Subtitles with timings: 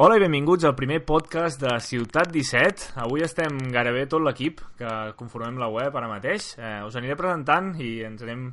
[0.00, 2.94] Hola i benvinguts al primer podcast de Ciutat 17.
[3.02, 6.46] Avui estem gairebé tot l'equip que conformem la web ara mateix.
[6.56, 8.46] Eh, us aniré presentant i ens anem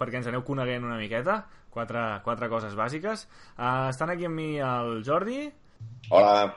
[0.00, 1.42] perquè ens aneu coneguent una miqueta.
[1.68, 3.26] Quatre, quatre coses bàsiques.
[3.58, 5.44] Eh, estan aquí amb mi el Jordi.
[6.16, 6.48] Hola,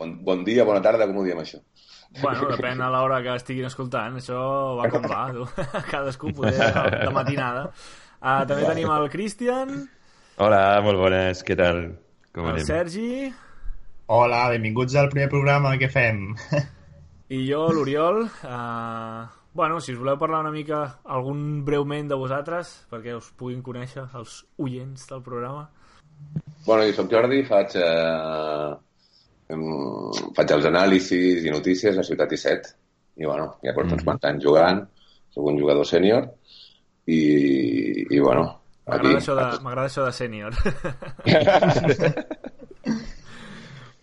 [0.00, 1.60] bon, bon dia, bona tarda, com ho diem això?
[2.16, 4.16] Bueno, depèn a l'hora que estiguin escoltant.
[4.16, 4.40] Això
[4.80, 5.44] va com va, tu.
[5.92, 7.68] Cadascú poder de, de matinada.
[8.24, 9.82] Uh, també tenim el Cristian,
[10.40, 11.90] Hola, molt bones, què tal?
[12.32, 12.64] Com el anem?
[12.68, 13.10] Sergi
[14.08, 16.20] Hola, benvinguts al primer programa que fem.
[17.34, 18.20] i jo, l'Oriol.
[18.46, 23.64] Uh, bueno, si us voleu parlar una mica, algun breument de vosaltres, perquè us puguin
[23.66, 25.64] conèixer els oients del programa.
[26.68, 29.58] Bueno, jo soc Jordi, faig, eh,
[30.38, 32.72] faig els anàlisis i notícies a Ciutat 17.
[33.18, 34.86] I, bueno, ja porto uns quants anys jugant,
[35.34, 36.30] soc un jugador sènior,
[37.10, 37.20] i,
[38.06, 38.52] i, bueno,
[38.86, 39.10] aquí...
[39.10, 40.52] M'agrada això, de, m'agrada això de sènior.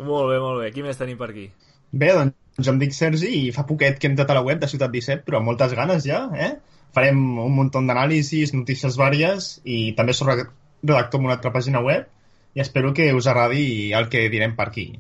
[0.05, 0.71] molt bé, molt bé.
[0.75, 1.47] Qui més tenim per aquí?
[1.93, 4.69] Bé, doncs em dic Sergi i fa poquet que hem entrat a la web de
[4.71, 6.53] Ciutat 17, però amb moltes ganes ja, eh?
[6.93, 12.09] Farem un munt d'anàlisis, notícies vàries i també soc redactor en una altra pàgina web
[12.53, 14.91] i espero que us agradi el que direm per aquí.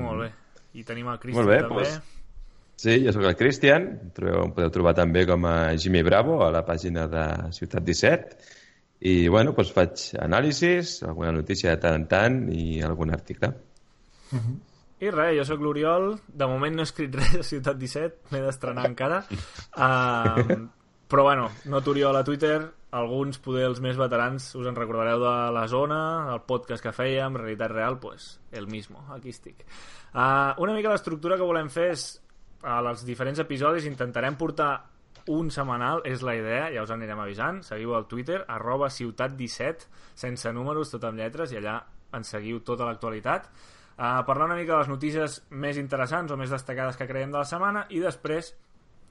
[0.00, 0.32] Molt bé.
[0.74, 1.84] I tenim el Cristian Molt bé, també.
[1.84, 2.16] doncs,
[2.80, 6.62] Sí, jo sóc el Cristian, em podeu trobar també com a Jimmy Bravo a la
[6.64, 8.38] pàgina de Ciutat 17
[9.10, 13.50] i bueno, doncs faig anàlisis, alguna notícia de tant en tant i algun article.
[15.00, 16.12] I res, jo sóc l'Oriol.
[16.28, 19.22] De moment no he escrit res de Ciutat 17, m'he d'estrenar encara.
[19.72, 20.68] Uh,
[21.10, 22.60] però bueno, no Oriol a Twitter.
[22.90, 26.00] Alguns, poder els més veterans, us en recordareu de La Zona,
[26.32, 29.62] el podcast que fèiem, Realitat Real, pues el mismo, aquí estic.
[30.10, 32.06] Uh, una mica l'estructura que volem fer és,
[32.66, 34.72] als diferents episodis intentarem portar
[35.30, 37.62] un setmanal, és la idea, ja us anirem avisant.
[37.62, 39.86] Seguiu al Twitter, arroba ciutat17,
[40.18, 41.78] sense números, tot amb lletres, i allà
[42.16, 43.46] ens seguiu tota l'actualitat.
[44.00, 47.42] Uh, parlar una mica de les notícies més interessants o més destacades que creiem de
[47.42, 48.54] la setmana i després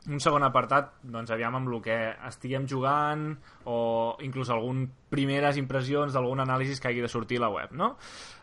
[0.08, 1.98] un segon apartat, doncs aviam amb el que
[2.30, 3.26] estiguem jugant
[3.68, 7.92] o inclús algun primeres impressions d'algun anàlisi que hagi de sortir a la web, no?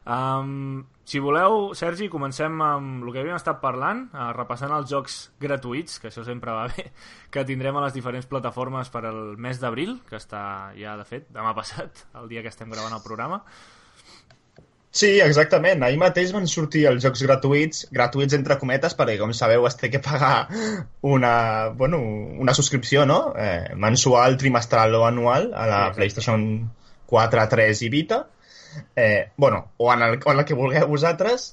[0.04, 5.16] Um, si voleu, Sergi, comencem amb el que havíem estat parlant, uh, repassant els jocs
[5.42, 6.90] gratuïts, que això sempre va bé,
[7.32, 10.44] que tindrem a les diferents plataformes per al mes d'abril, que està
[10.78, 13.42] ja, de fet, demà passat, el dia que estem gravant el programa.
[14.96, 15.82] Sí, exactament.
[15.84, 19.90] Ahir mateix van sortir els jocs gratuïts, gratuïts entre cometes, perquè, com sabeu, es té
[19.92, 20.46] que pagar
[21.14, 21.32] una,
[21.76, 22.00] bueno,
[22.44, 23.18] una subscripció, no?
[23.36, 26.46] Eh, mensual, trimestral o anual a la Sí, PlayStation
[27.12, 28.22] 4, 3 i Vita.
[28.94, 31.50] Eh, bueno, o en, el, o en la que vulgueu vosaltres.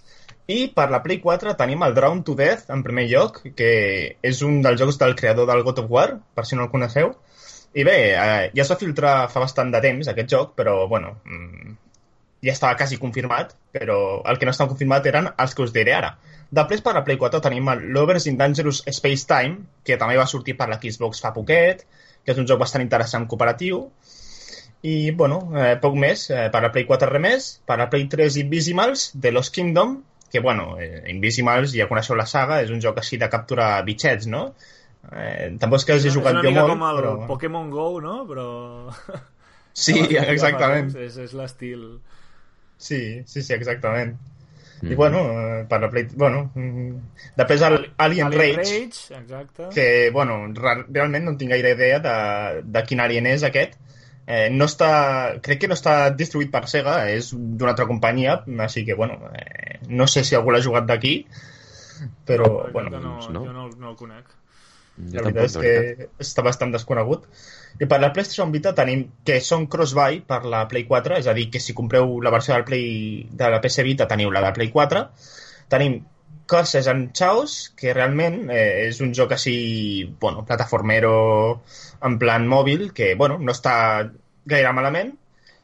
[0.48, 3.72] I per la Play 4 tenim el Drown to Death, en primer lloc, que
[4.24, 7.12] és un dels jocs del creador del God of War, per si no el coneixeu.
[7.76, 11.18] I bé, eh, ja es va filtrar fa bastant de temps, aquest joc, però, bueno,
[11.28, 11.80] mm,
[12.44, 13.98] ja estava quasi confirmat, però
[14.30, 16.14] el que no estava confirmat eren els que us diré ara.
[16.54, 20.28] Després, per la Play 4, tenim el Lovers in Dangerous Space Time, que també va
[20.30, 21.86] sortir per la Xbox fa poquet,
[22.24, 23.88] que és un joc bastant interessant cooperatiu.
[24.84, 26.28] I, bueno, eh, poc més.
[26.30, 27.50] Eh, per la Play 4 res més.
[27.66, 29.98] Per la Play 3 Invisimals, de Lost Kingdom,
[30.30, 34.28] que, bueno, eh, Invisimals, ja coneixeu la saga, és un joc així de capturar bitxets,
[34.30, 34.50] no?
[35.12, 37.14] Eh, tampoc és que hagi és jugat una jo mica molt, com el però...
[37.32, 38.18] Pokémon GO, no?
[38.30, 38.48] Però...
[39.74, 39.96] Sí,
[40.36, 40.94] exactament.
[41.08, 41.88] És, és l'estil...
[42.84, 44.18] Sí, sí, sí, exactament.
[44.82, 44.92] Mm.
[44.92, 46.08] I bueno, eh, per la Play...
[46.14, 49.70] Bueno, mm, després el Alien, Rage, Rage, exacte.
[49.72, 52.18] que, bueno, re realment no tinc gaire idea de,
[52.68, 53.80] de quin Alien és aquest.
[54.28, 54.92] Eh, no està...
[55.46, 59.80] Crec que no està distribuït per Sega, és d'una altra companyia, així que, bueno, eh,
[59.88, 61.16] no sé si algú l'ha jugat d'aquí,
[62.28, 63.48] però, no, bueno, no, doncs no.
[63.48, 64.36] jo no, no el conec.
[64.98, 66.00] Jo la veritat és de veritat.
[66.00, 67.26] que està bastant desconegut.
[67.82, 71.34] I per la PlayStation Vita tenim que són cross-buy per la Play 4, és a
[71.34, 72.90] dir, que si compreu la versió del Play,
[73.32, 75.06] de la PC Vita teniu la de Play 4.
[75.74, 76.04] Tenim
[76.54, 79.56] Curses and Chaos, que realment eh, és un joc així,
[80.22, 81.16] bueno, plataformero
[82.04, 83.76] en plan mòbil, que, bueno, no està
[84.46, 85.14] gaire malament.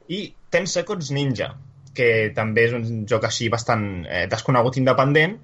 [0.10, 1.52] I Ten Seconds Ninja,
[1.94, 5.38] que també és un joc així bastant eh, desconegut independent,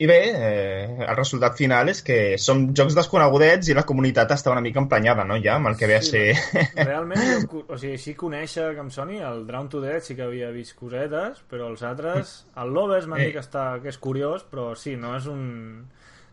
[0.00, 4.48] i bé, eh, el resultat final és que són jocs desconegudets i la comunitat està
[4.54, 6.64] una mica emprenyada, no?, ja, amb el que ve a Sí, ser...
[6.88, 10.48] Realment, o sigui, sí conèixer que em soni, el Drown to Death sí que havia
[10.56, 12.32] vist cosetes, però els altres...
[12.56, 13.26] El Lovers m'han Eh.
[13.28, 15.44] dit que, està, que és curiós, però sí, no és un...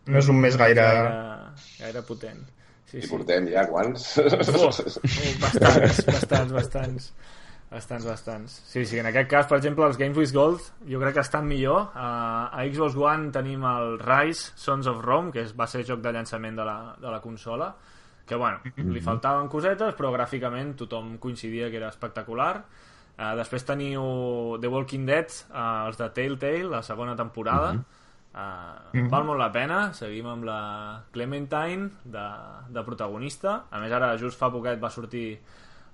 [0.08, 2.40] No és un més gaire- Gaire, gaire potent.
[2.88, 3.08] Sí, I sí.
[3.12, 4.14] portem ja quants?
[4.56, 4.70] Oh,
[5.42, 7.10] bastants, bastants, bastants.
[7.70, 8.52] Bastants, bastants.
[8.64, 11.44] Sí, sí, en aquest cas, per exemple, els Games with Gold jo crec que estan
[11.44, 11.90] millor.
[11.92, 16.00] Uh, a Xbox One tenim el Rise Sons of Rome, que és, va ser joc
[16.00, 17.74] de llançament de la, de la consola,
[18.24, 22.54] que, bueno, li faltaven cosetes, però gràficament tothom coincidia que era espectacular.
[23.18, 27.74] Uh, després teniu The Walking Dead, uh, els de Telltale, la segona temporada.
[27.74, 27.96] Mm -hmm.
[28.28, 29.10] Uh, mm -hmm.
[29.10, 32.28] Val molt la pena, seguim amb la Clementine de,
[32.68, 33.64] de protagonista.
[33.70, 35.40] A més, ara just fa poquet va sortir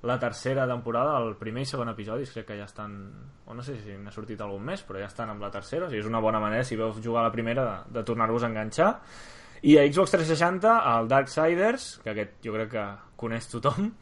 [0.04, 2.96] la tercera temporada, el primer i segon episodis crec que ja estan,
[3.46, 5.88] o no sé si n'ha sortit algun més, però ja estan amb la tercera, o
[5.88, 8.90] sigui, és una bona manera, si veu jugar la primera, de, de tornar-vos a enganxar.
[9.64, 12.86] I a Xbox 360, el Darksiders, que aquest jo crec que
[13.16, 13.92] coneix tothom,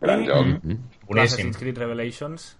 [0.00, 0.46] Gran I- joc.
[0.46, 0.78] Mm -hmm.
[1.06, 1.18] Boníssim.
[1.18, 2.56] Assassin's Creed Revelations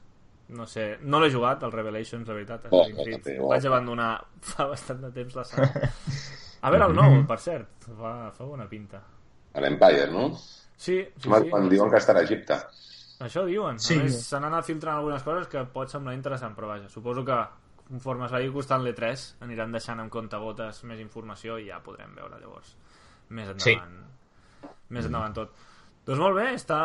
[0.50, 3.48] no sé, no l'he jugat el Revelations la veritat, Oh, Assassin's Creed oh.
[3.48, 5.90] vaig abandonar fa bastant de temps la saga
[6.62, 9.02] a veure el nou, per cert fa, fa bona pinta
[9.54, 10.30] l'Empire, no?
[10.80, 11.50] Sí, sí, Quan, sí.
[11.52, 12.56] quan diuen que estarà a Egipte.
[13.20, 13.98] això diuen, Sí.
[13.98, 17.36] a més s'han anat filtrant algunes coses que pot semblar interessant però vaja, suposo que
[17.90, 22.38] conforme es vagi costant l'E3 aniran deixant en comptagotes més informació i ja podrem veure
[22.40, 22.76] llavors
[23.30, 23.72] més Sí.
[23.74, 24.06] endavant
[24.90, 25.52] més endavant tot
[26.06, 26.78] doncs molt bé, està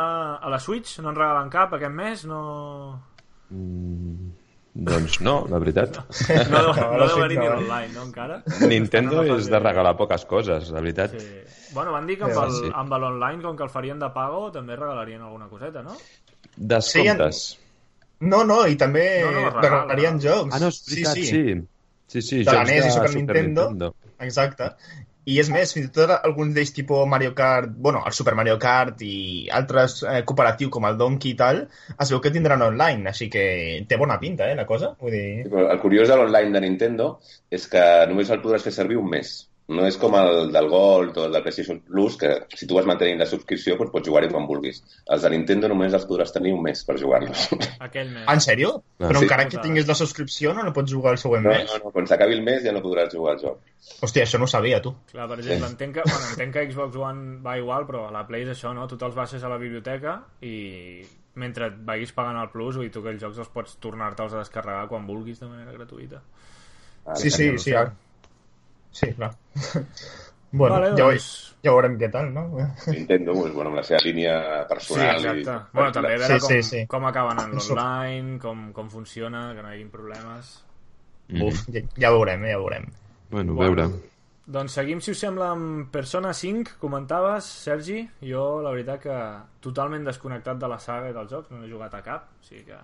[0.43, 2.99] a la Switch no en regalen cap aquest mes no,
[4.75, 6.01] Doncs no, la veritat.
[6.51, 8.41] No, no, No, no no deu haver-hi ni online, no, encara?
[8.67, 11.15] Nintendo en és de regalar poques coses, la veritat.
[11.15, 11.29] Sí.
[11.75, 12.71] Bueno, van dir que amb el, sí.
[12.81, 15.95] amb l'online, com que el farien de pago, també regalarien alguna coseta, no?
[16.57, 17.45] Descomptes.
[18.19, 20.43] No, no, i també No, no, regalarien regala.
[20.43, 20.55] jocs.
[20.55, 21.25] Ah, no, és veritat, sí.
[21.31, 21.55] Sí,
[22.07, 23.93] sí, sí De la jocs NES i de Super Nintendo.
[24.27, 24.69] Exacte.
[25.25, 28.59] I és més, fins i tot alguns d'ells tipus Mario Kart, bueno, el Super Mario
[28.61, 31.63] Kart i altres eh, cooperatius com el Donkey i tal,
[31.95, 33.45] es veu que tindran online, així que
[33.89, 34.93] té bona pinta, eh, la cosa.
[35.01, 35.25] Vull dir...
[35.47, 37.09] Sí, però El curiós de l'online de Nintendo
[37.49, 39.35] és que només el podràs fer servir un mes.
[39.67, 42.85] No és com el del Gold o el del PlayStation Plus, que si tu vas
[42.85, 44.83] mantenint la subscripció doncs pots jugar-hi quan vulguis.
[45.09, 47.47] Els de Nintendo només els podràs tenir un mes per jugar-los.
[47.87, 48.27] Aquell mes.
[48.27, 48.75] Ah, en sèrio?
[48.99, 49.25] Ah, Però sí.
[49.25, 51.65] encara que tinguis la subscripció no la pots jugar el següent No, mes?
[51.71, 53.59] no, no, quan s'acabi el mes ja no podràs jugar al joc.
[54.05, 54.93] Hòstia, això no ho sabia, tu.
[55.11, 58.25] Clar, per exemple, entenc que, bueno, entenc que Xbox One va igual, però a la
[58.29, 58.85] Play és això, no?
[58.87, 61.01] Tu te'ls baixes a la biblioteca i
[61.41, 64.45] mentre et vagis pagant el Plus, vull dir, tu aquells jocs els pots tornar-te'ls a
[64.45, 66.21] descarregar quan vulguis de manera gratuïta.
[67.05, 67.71] Ah, Sí, sí, no sí.
[67.73, 67.87] sé.
[68.95, 69.33] Sí, clar.
[70.55, 71.25] bueno, vale, ja, ho, doncs...
[71.65, 72.45] ja veurem què tal, no?
[72.87, 75.15] Nintendo, doncs, bueno, amb la seva línia Sí, personal.
[75.19, 75.55] exacte.
[75.57, 75.75] I...
[75.75, 76.83] Bueno, també a veure Sí, com, sí, sí.
[76.95, 80.53] com acaben en l'online, com, com funciona, que no hi hagi problemes.
[81.41, 82.85] Uf, ja, ja veurem, eh, ja veurem.
[83.31, 83.75] Bueno, Bueno.
[83.75, 84.11] veure.
[84.45, 88.03] Doncs seguim, si us sembla, amb Persona 5, comentaves, Sergi.
[88.21, 89.15] Jo, la veritat, que
[89.65, 92.61] totalment desconnectat de la saga i dels jocs, no he jugat a cap, o sigui
[92.67, 92.77] que...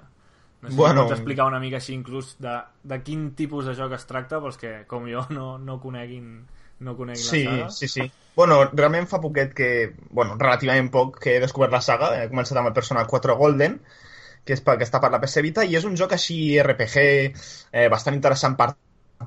[0.61, 1.01] No sé Bueno.
[1.03, 4.39] si pots explicar una mica així, inclús, de, de quin tipus de joc es tracta,
[4.43, 6.45] pels que, com jo, no, no coneguin,
[6.85, 7.69] no coneguin Sí, la saga.
[7.71, 8.05] sí, sí.
[8.35, 9.69] Bueno, realment fa poquet que...
[10.09, 12.11] Bueno, relativament poc que he descobert la saga.
[12.21, 13.79] He començat amb el Persona 4 Golden,
[14.45, 17.01] que, és per, que està per la PS Vita, i és un joc així RPG
[17.71, 18.71] eh, bastant interessant per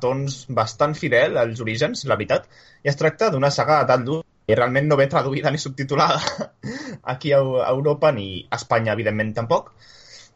[0.03, 2.47] tons, bastant fidel als orígens, la veritat.
[2.83, 6.19] I es tracta d'una saga d'Aldus i realment no ve traduïda ni subtitulada
[7.15, 9.71] aquí a, a Europa ni a Espanya, evidentment, tampoc.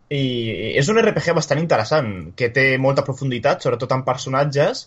[0.08, 0.22] I
[0.80, 4.86] és un RPG bastant interessant, que té molta profunditat, sobretot en personatges,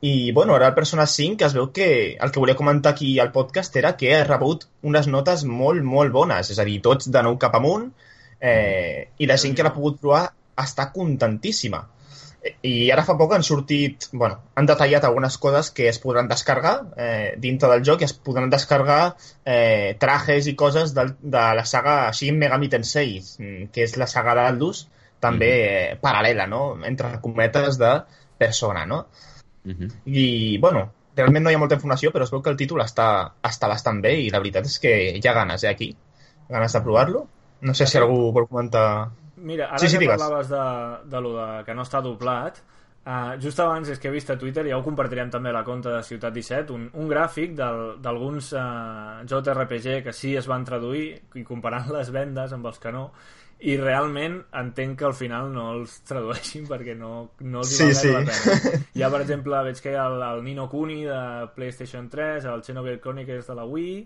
[0.00, 3.32] i, bueno, ara el Persona 5 es veu que el que volia comentar aquí al
[3.34, 7.22] podcast era que ha rebut unes notes molt, molt bones, és a dir, tots de
[7.26, 7.88] nou cap amunt,
[8.40, 10.28] eh, i la gent que l'ha pogut provar
[10.58, 11.82] està contentíssima.
[12.66, 16.74] I ara fa poc han sortit, bueno, han detallat algunes coses que es podran descarregar
[16.96, 21.64] eh, dintre del joc i es podran descarregar eh, trajes i coses del, de la
[21.64, 24.86] saga Shin Megami Tensei, mm, que és la saga d'Aldus,
[25.20, 27.94] també eh, paral·lela, no?, entre cometes de
[28.38, 29.06] persona, no?
[29.64, 29.90] Mhm.
[30.06, 30.86] I, bueno,
[31.18, 33.08] realment no hi ha molta informació, però es veu que el títol està,
[33.44, 35.90] està bastant bé i la veritat és que hi ha ganes, eh, aquí.
[36.48, 37.26] Ganes de provar-lo.
[37.60, 38.86] No sé si algú vol comentar...
[39.40, 40.18] Mira, ara Sí, sí, que digues.
[40.20, 42.58] parlaves de, de lo de que no està doblat,
[43.06, 45.64] uh, just abans és que he vist a Twitter, ja ho compartirem també a la
[45.64, 51.10] compte de Ciutat 17, un, un gràfic d'alguns uh, JRPG que sí es van traduir
[51.34, 53.10] i comparant les vendes amb els que no,
[53.58, 57.84] i realment entenc que al final no els tradueixin perquè no, no els hi Sí,
[57.88, 58.12] val sí.
[58.12, 59.06] gaire la pena.
[59.06, 61.22] Ha, per exemple, veig que hi ha el, el Nino Kuni de
[61.56, 63.96] PlayStation 3, el Xenoblade Chronicles de la Wii,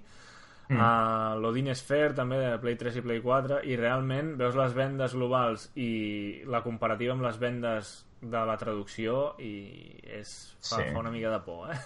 [0.69, 0.79] mm.
[0.79, 5.15] uh, l'Odin Sphere també de Play 3 i Play 4 i realment veus les vendes
[5.19, 7.93] globals i la comparativa amb les vendes
[8.23, 9.53] de la traducció i
[10.21, 10.91] és, fa, Sí.
[10.93, 11.79] fa una mica de por, eh?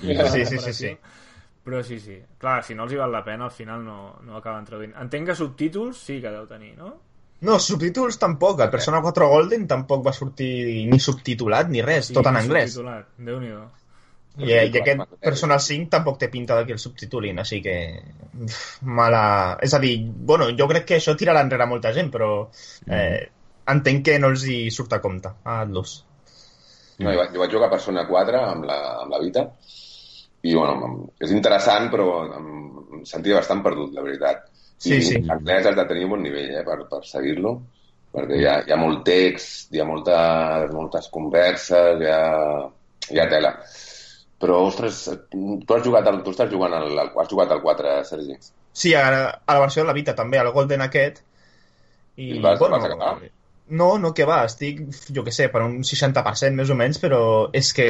[0.00, 0.72] Sí, La sí, sí, comparació.
[0.72, 0.96] sí.
[1.66, 2.20] Però sí, sí.
[2.38, 4.92] Clar, si no els hi val la pena, al final no, no acaben traduint.
[5.02, 6.92] Entenc que subtítols sí que deu tenir, no?
[7.42, 8.60] No, subtítols tampoc.
[8.62, 12.70] El Persona 4 Golden tampoc va sortir ni subtitulat ni res, tot en anglès.
[12.72, 13.10] Subtitulat.
[13.18, 13.64] Déu-n'hi-do.
[14.36, 17.76] I, I aquest Persona 5 tampoc té pinta de que el subtitulin, així que...
[18.44, 19.22] uf, Mala...
[19.64, 19.94] És a dir,
[20.28, 22.30] bueno, jo crec que això tirarà enrere molta gent, però
[22.90, 23.22] eh,
[23.72, 25.96] entenc que no els hi surt a compte a Atlus.
[26.98, 29.48] No, jo, vaig, jo vaig jugar a Persona 4 amb la, amb la Vita
[30.46, 30.90] i, bueno,
[31.22, 32.52] és interessant, però em,
[32.98, 34.46] em sentia bastant perdut, la veritat.
[34.76, 35.22] Sí, I sí.
[35.24, 37.56] l'anglès has de tenir un bon nivell, eh, per, per seguir-lo.
[38.16, 40.18] perquè hi ha, hi ha molt text, hi ha molta,
[40.72, 42.20] moltes converses, hi ha,
[43.12, 43.50] hi ha tela.
[44.42, 47.94] Però, ostres, tu has jugat, al, tu estàs jugant al, al, has jugat al 4,
[48.08, 48.36] Sergi?
[48.76, 51.22] Sí, a, a la versió de la Vita també, al Golden aquest.
[52.16, 53.30] I, I vas, bueno, vas acabar?
[53.68, 54.84] No, no, que va, estic,
[55.16, 57.20] jo que sé, per un 60% més o menys, però
[57.60, 57.86] és que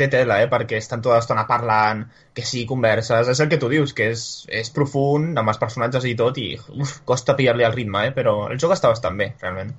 [0.00, 2.02] té tela, eh, perquè estan tota l'estona parlant,
[2.34, 4.24] que sí, converses, és el que tu dius, que és,
[4.62, 8.38] és profund, amb els personatges i tot, i uf, costa pillar-li el ritme, eh, però
[8.48, 9.76] el joc està bastant bé, realment.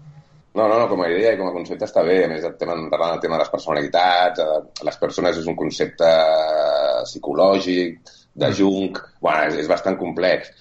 [0.56, 2.22] No, no, no, com a idea i com a concepte està bé.
[2.26, 5.58] A més, el tema, parlant del tema de les personalitats, eh, les persones és un
[5.60, 6.12] concepte
[7.10, 8.00] psicològic,
[8.36, 8.56] de mm.
[8.56, 9.02] junk...
[9.22, 10.52] Bueno, és, és bastant complex.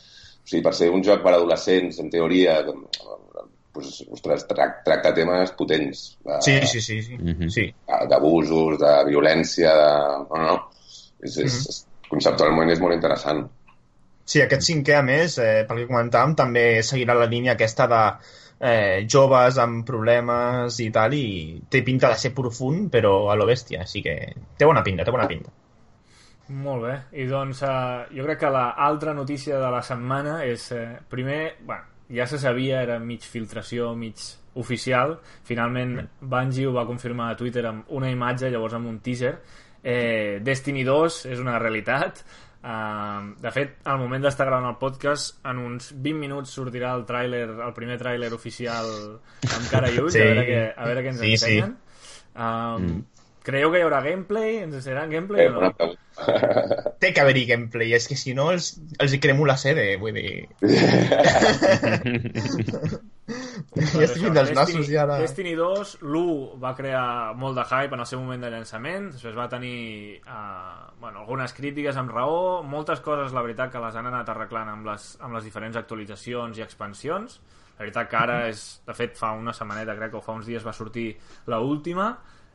[0.45, 2.59] O sigui, per ser un joc per adolescents, en teoria,
[3.75, 6.05] pues, ostres, tracta temes potents.
[6.27, 7.01] De, sí, sí, sí.
[7.03, 7.19] sí.
[7.19, 7.51] Mm -hmm.
[7.51, 7.67] sí.
[8.11, 9.91] D'abusos, de violència, de...
[10.31, 10.57] No, no.
[11.23, 12.09] És, és, mm -hmm.
[12.09, 13.47] conceptualment és molt interessant.
[14.25, 18.03] Sí, aquest cinquè, a més, eh, pel que comentàvem, també seguirà la línia aquesta de
[18.65, 23.49] eh, joves amb problemes i tal, i té pinta de ser profund, però a lo
[23.49, 24.17] bèstia, així que
[24.57, 25.53] té bona pinta, té bona pinta.
[26.65, 30.87] Molt bé, i doncs eh, jo crec que l'altra notícia de la setmana és, eh,
[31.09, 34.21] primer, bueno, ja se sabia, era mig filtració, mig
[34.61, 36.29] oficial, finalment mm.
[36.31, 39.35] Bungie ho va confirmar a Twitter amb una imatge, llavors amb un teaser,
[39.83, 42.25] eh, Destiny 2 és una realitat,
[42.65, 47.05] Uh, de fet, al moment d'estar gravant el podcast, en uns 20 minuts sortirà el
[47.05, 48.89] tràiler, el primer tràiler oficial
[49.45, 50.23] amb cara i ulls, sí.
[50.23, 51.75] a, veure què, a veure què ens sí, ensenyen.
[51.75, 51.81] Sí.
[52.35, 53.03] Um, mm.
[53.45, 54.65] Creieu que hi haurà gameplay?
[54.65, 55.69] Ens serà gameplay eh, o no?
[57.05, 60.17] Té que haver-hi gameplay, és que si no els, els hi cremo la sede, vull
[60.17, 60.49] dir...
[63.25, 65.17] ja estic fins als nassos i ara...
[65.23, 67.07] Destiny 2, l'1 va crear
[67.41, 71.57] molt de hype en el seu moment de llançament, després va tenir uh, bueno, algunes
[71.57, 75.39] crítiques amb raó, moltes coses, la veritat, que les han anat arreglant amb les, amb
[75.39, 77.41] les diferents actualitzacions i expansions.
[77.75, 80.65] La veritat que ara és, de fet, fa una setmaneta, crec, o fa uns dies
[80.67, 81.13] va sortir
[81.51, 82.13] la última,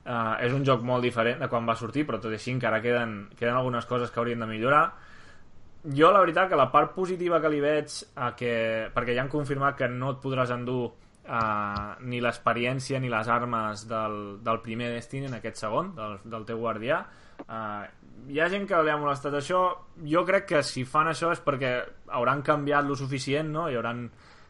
[0.10, 2.80] Uh, és un joc molt diferent de quan va sortir, però tot i així encara
[2.82, 4.86] queden, queden algunes coses que haurien de millorar.
[5.96, 8.54] Jo, la veritat, que la part positiva que li veig, a que,
[8.94, 13.86] perquè ja han confirmat que no et podràs endur uh, ni l'experiència ni les armes
[13.90, 17.00] del, del primer Destiny en aquest segon, del, del teu guardià,
[17.46, 17.86] uh,
[18.30, 19.64] hi ha gent que li ha molestat això.
[20.06, 21.74] Jo crec que si fan això és perquè
[22.20, 23.70] hauran canviat lo suficient, no?
[23.70, 24.10] I hauran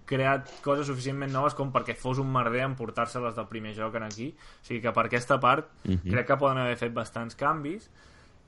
[0.10, 4.32] creat coses suficientment noves com perquè fos un merder emportar-se-les del primer joc en aquí.
[4.34, 6.00] O sigui que per aquesta part uh mhm.
[6.04, 6.12] -huh.
[6.12, 7.90] crec que poden haver fet bastants canvis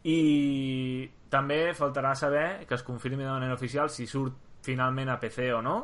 [0.03, 4.35] i també faltarà saber que es confirmi de manera oficial si surt
[4.65, 5.77] finalment a PC o no,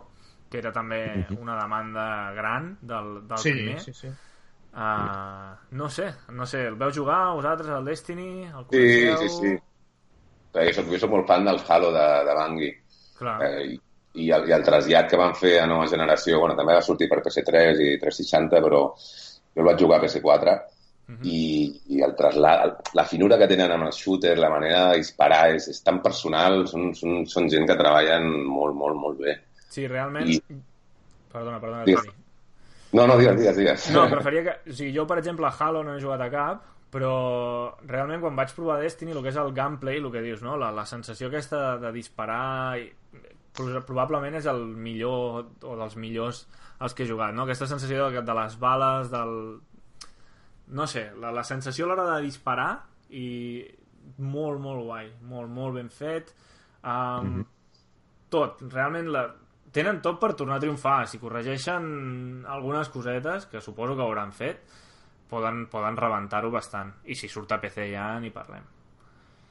[0.52, 1.02] que era també
[1.40, 3.80] una demanda gran del, del sí, primer.
[3.82, 4.12] Sí, sí.
[4.78, 8.30] Uh, no sé, no sé, el veu jugar vosaltres, el Destiny?
[8.46, 8.86] El sí,
[9.24, 9.56] sí, sí.
[10.54, 12.74] Perquè soc, jo soc molt fan del Halo de, de Bungie.
[13.18, 13.38] Clar.
[13.48, 13.78] Eh,
[14.18, 17.08] i el, i el trasllat que van fer a nova generació, bueno, també va sortir
[17.10, 20.56] per PS3 i 360, però jo el vaig jugar a PS4
[21.08, 21.24] uh -huh.
[21.24, 25.56] i, i el trasllat, la finura que tenen amb els shooters, la manera de disparar
[25.56, 29.40] és, és tan personal, són, són, són gent que treballen molt, molt, molt bé.
[29.70, 30.30] Sí, realment...
[30.30, 30.42] I...
[31.32, 32.16] Perdona, perdona, Toni.
[32.94, 33.90] No, no, digues, digues, digues.
[33.92, 34.72] No, preferia que...
[34.72, 38.36] O sigui, jo, per exemple, a Halo no he jugat a cap, però realment quan
[38.36, 40.56] vaig provar Destiny, el que és el gameplay, el que dius, no?
[40.58, 42.80] La, la sensació aquesta de, de disparar...
[42.80, 42.94] I
[43.58, 46.44] probablement és el millor o dels millors
[46.78, 47.48] els que he jugat, no?
[47.48, 49.34] Aquesta sensació de, de les bales, del...
[50.68, 52.72] No sé, la, la sensació a l'hora de disparar
[53.16, 53.28] i
[54.18, 56.34] molt, molt guai, molt, molt ben fet.
[56.84, 57.46] Um, mm -hmm.
[58.30, 59.34] Tot, realment la...
[59.72, 61.08] tenen tot per tornar a triomfar.
[61.08, 64.60] Si corregeixen algunes cosetes, que suposo que hauran fet,
[65.30, 66.94] poden, poden rebentar-ho bastant.
[67.06, 68.64] I si surt a PC ja ni parlem.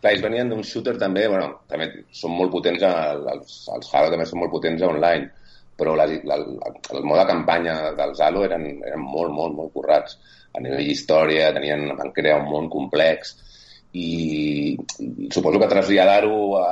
[0.01, 4.27] Clar, ells venien d'un shooter també, bueno, també són molt potents, els, els Halo també
[4.27, 5.31] són molt potents online,
[5.77, 10.17] però la, la, el mode de campanya dels Halo eren, eren molt, molt, molt currats.
[10.57, 13.35] A nivell d'història, tenien, van crear un món complex
[13.93, 16.71] i, i suposo que traslladar-ho a,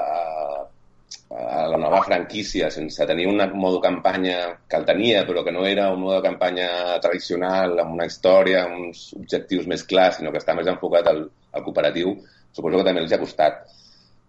[1.34, 5.52] a la nova franquícia sense tenir un mode de campanya que el tenia, però que
[5.52, 6.68] no era un mode de campanya
[7.04, 11.24] tradicional, amb una història, amb uns objectius més clars, sinó que està més enfocat al,
[11.52, 12.16] al cooperatiu,
[12.52, 13.64] suposo que també els ha costat.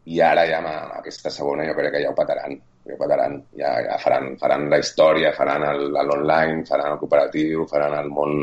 [0.06, 2.60] I ara ja amb aquesta segona jo crec que ja ho petaran.
[2.86, 3.40] Petaran.
[3.58, 8.36] Ja, ja faran, faran la història, faran l'online, faran el cooperatiu, faran el món...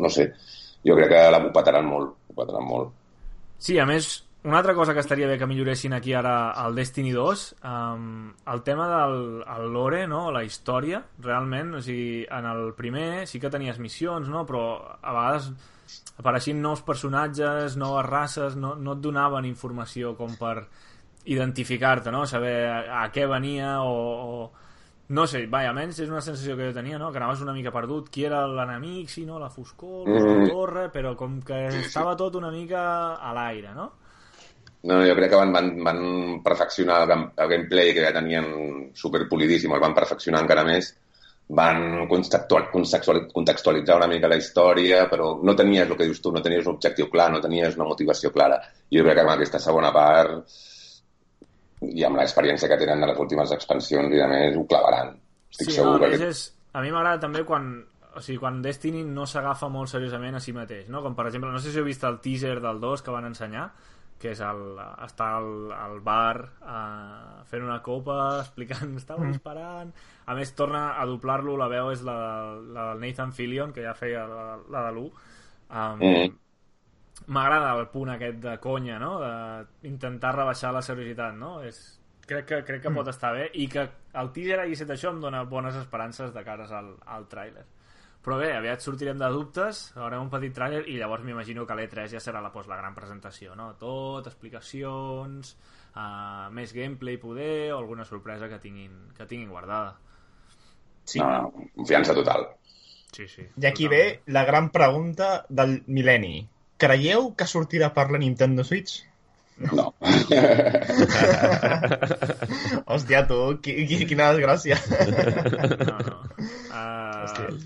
[0.00, 0.30] No sé,
[0.86, 2.14] jo crec que la ho petaran molt.
[2.30, 2.94] Ho petaran molt.
[3.60, 4.08] Sí, a més,
[4.46, 8.60] una altra cosa que estaria bé que milloressin aquí ara al Destiny 2, um, el
[8.62, 10.30] tema del el lore, no?
[10.30, 14.44] la història, realment, o sigui, en el primer sí que tenies missions, no?
[14.46, 14.68] però
[15.02, 15.50] a vegades
[16.22, 20.68] apareixien nous personatges, noves races, no, no et donaven informació com per
[21.26, 22.24] identificar-te, no?
[22.26, 24.52] saber a, a què venia o, o
[25.08, 27.12] no sé, vaja, almenys és una sensació que jo tenia, no?
[27.14, 28.08] Que anaves una mica perdut.
[28.10, 29.38] Qui era l'enemic, sí, no?
[29.38, 30.40] La foscor, Mm.
[30.42, 33.92] la torre, però com que estava tot una mica a l'aire, no?
[34.86, 36.00] No, jo crec que van, van, van
[36.44, 40.92] perfeccionar el, el gameplay que ja tenien superpolidíssim, el van perfeccionar encara més,
[41.48, 46.32] van contextual, contextual, contextualitzar una mica la història, però no tenies el que dius tu,
[46.34, 48.60] no tenies un objectiu clar, no tenies una motivació clara.
[48.90, 50.58] I jo crec que amb aquesta segona part
[51.84, 55.12] i amb l'experiència que tenen de les últimes expansions i a més ho clavaran.
[55.52, 56.30] Estic sí, segur no, a, que...
[56.30, 57.74] és, a mi m'agrada també quan
[58.16, 61.02] o sigui, quan Destiny no s'agafa molt seriosament a si mateix, no?
[61.04, 63.66] Com per exemple, no sé si heu vist el teaser del 2 que van ensenyar,
[64.16, 64.62] que és el,
[65.04, 69.92] està al, al bar uh, fent una copa, explicant estava disparant,
[70.24, 72.16] a més torna a doblar-lo la veu és la,
[72.72, 76.34] la del Nathan Fillion que ja feia la, la de l'1 um, Mm.
[77.26, 79.12] M'agrada el punt aquest de conya no?
[79.20, 81.60] d'intentar rebaixar la seriositat no?
[81.66, 81.78] és,
[82.26, 83.86] crec que, crec que pot estar bé i que
[84.20, 87.66] el teaser hagi estat això em dona bones esperances de cares al, al tràiler
[88.26, 92.16] però bé, aviat sortirem de dubtes haurem un petit tràiler i llavors m'imagino que l'E3
[92.16, 93.72] ja serà la, pues, la gran presentació no?
[93.78, 95.54] tot, explicacions
[95.94, 99.94] uh, més gameplay poder o alguna sorpresa que tinguin, que tinguin guardada
[101.06, 101.20] Sí.
[101.20, 102.48] No, no, confiança total.
[103.12, 106.48] sí, sí, I aquí ve la gran pregunta del mil·lenni.
[106.82, 109.00] Creieu que sortirà per la Nintendo Switch?
[109.56, 109.94] No.
[112.92, 114.76] Hòstia, tu, qui, qui, quina desgràcia.
[115.88, 116.18] no, no.
[116.76, 117.56] Uh,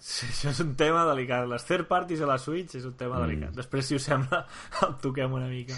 [0.00, 1.44] sí, això és un tema delicat.
[1.50, 3.52] Les third parties a la Switch és un tema delicat.
[3.54, 4.40] Després, si us sembla,
[4.86, 5.76] el toquem una mica.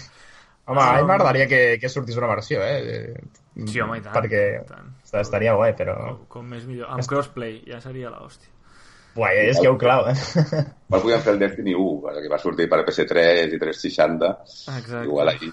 [0.67, 3.13] Home, a mi m'agradaria que, que sortís una versió, eh?
[3.67, 4.15] Sí, home, i tant.
[4.15, 4.89] Perquè i tant.
[5.21, 5.95] estaria guai, però...
[6.07, 6.89] Com, com més millor.
[6.95, 8.51] Amb crossplay, ja seria l'hòstia.
[9.17, 10.15] Guai, és que ho clau, eh?
[10.87, 14.29] Igual podíem fer el Destiny 1, que va sortir per PS3 i 360.
[14.45, 15.01] Exacte.
[15.09, 15.49] Igual ahir,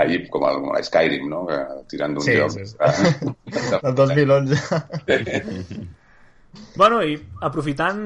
[0.00, 1.44] ahir com el, el Skyrim, no?
[1.46, 1.58] Que,
[1.92, 2.50] tirant d'un Sí, joc.
[2.56, 2.76] sí, sí.
[3.84, 4.56] Del 2011.
[6.76, 8.00] Bueno, i aprofitant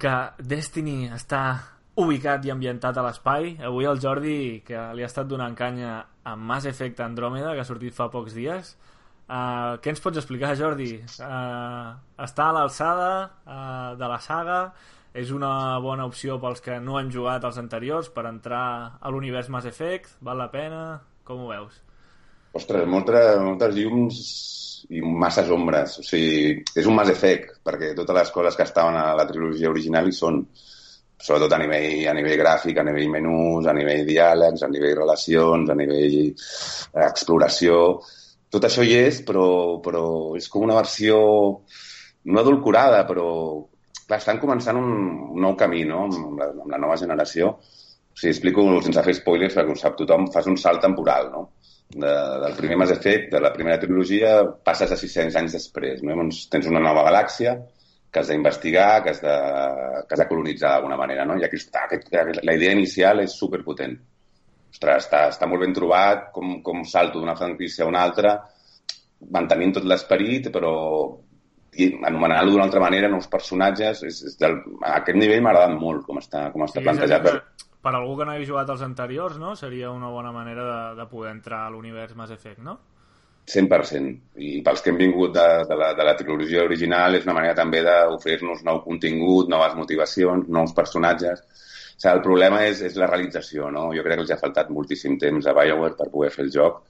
[0.00, 0.10] que
[0.44, 1.38] Destiny està
[1.96, 5.94] ubicat i ambientat a l'espai, avui el Jordi, que li ha estat donant canya
[6.28, 8.74] amb Mass Effect Andromeda, que ha sortit fa pocs dies,
[9.28, 10.92] uh, què ens pots explicar, Jordi?
[11.20, 11.94] Uh,
[12.26, 13.10] està a l'alçada
[13.44, 14.60] uh, de la saga,
[15.16, 18.64] és una bona opció pels que no hem jugat als anteriors per entrar
[19.00, 20.18] a l'univers Mass Effect?
[20.20, 20.82] Val la pena?
[21.24, 21.78] Com ho veus?
[22.56, 24.20] Ostres, moltes, moltes llums
[24.92, 25.98] i masses ombres.
[26.00, 29.72] O sigui, és un Mass Effect, perquè totes les coses que estaven a la trilogia
[29.72, 30.42] original hi són,
[31.16, 35.72] sobretot a nivell, a nivell gràfic, a nivell menús, a nivell diàlegs, a nivell relacions,
[35.72, 37.80] a nivell eh, exploració...
[38.56, 39.46] Tot això hi és, però,
[39.84, 40.02] però
[40.38, 41.16] és com una versió
[42.26, 43.26] no adulcorada, però
[44.06, 44.88] clar, estan començant un,
[45.34, 47.52] un nou camí, no?, amb la, amb la nova generació.
[47.60, 51.42] O sigui, explico sense fer spoilers, perquè ho sap tothom, fas un salt temporal, no?
[51.86, 56.00] De, del primer Mass Effect, de la primera trilogia, passes a 600 anys després.
[56.00, 56.14] No?
[56.14, 57.58] Llavors tens una nova galàxia
[58.10, 59.36] que has d'investigar, que, has de,
[60.08, 61.28] que has de colonitzar d'alguna manera.
[61.28, 61.36] No?
[61.38, 63.98] I aquí està, aquest, la idea inicial és superpotent.
[64.76, 68.34] Ostres, està, està molt ben trobat, com, com salto d'una franquícia a una altra,
[69.32, 70.72] mantenint tot l'esperit, però
[71.76, 75.76] i anomenant-lo d'una altra manera, nous personatges, és, és del, a aquest nivell m'ha agradat
[75.80, 77.24] molt com està, com està Sí, plantejat.
[77.24, 79.54] que per algú que no hagi jugat als anteriors, no?
[79.56, 82.78] Seria una bona manera de, de poder entrar a l'univers Mass Effect, no?
[83.46, 84.16] 100%.
[84.42, 87.54] I pels que hem vingut de, de, la, de la trilogia original és una manera
[87.54, 91.44] també d'oferir-nos nou contingut, noves motivacions, nous personatges.
[91.96, 93.86] O sigui, el problema és, és la realització, no?
[93.96, 96.82] Jo crec que els ha faltat moltíssim temps a BioWare per poder fer el joc.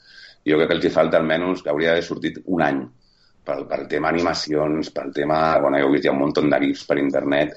[0.46, 2.80] Jo crec que els hi falta almenys que hauria d'haver sortit un any
[3.46, 5.38] pel, pel tema animacions, pel tema...
[5.62, 7.54] Bueno, jo he vist ja un munt de gifs per internet.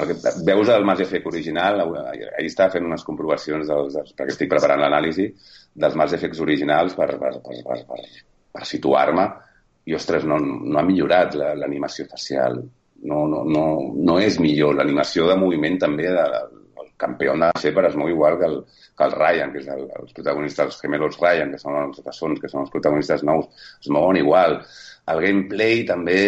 [0.00, 4.34] El que, veus el Mass Effect original, ahir estava fent unes comprovacions dels, dels, perquè
[4.34, 5.26] estic preparant l'anàlisi
[5.74, 8.04] dels Mass Effects originals per, per, per, per, per,
[8.54, 9.24] per situar-me
[9.90, 12.60] i, ostres, no, no ha millorat la- l'animació facial.
[13.10, 13.64] No, no, no,
[13.96, 14.76] no és millor.
[14.78, 16.24] L'animació de moviment també de,
[17.00, 18.60] campió de Shepard es mou igual que el,
[18.98, 22.40] que el Ryan, que és el, els protagonistes, els gemelos Ryan, que són els bessons,
[22.42, 24.60] que són els protagonistes nous, es mouen igual.
[25.10, 26.22] El gameplay també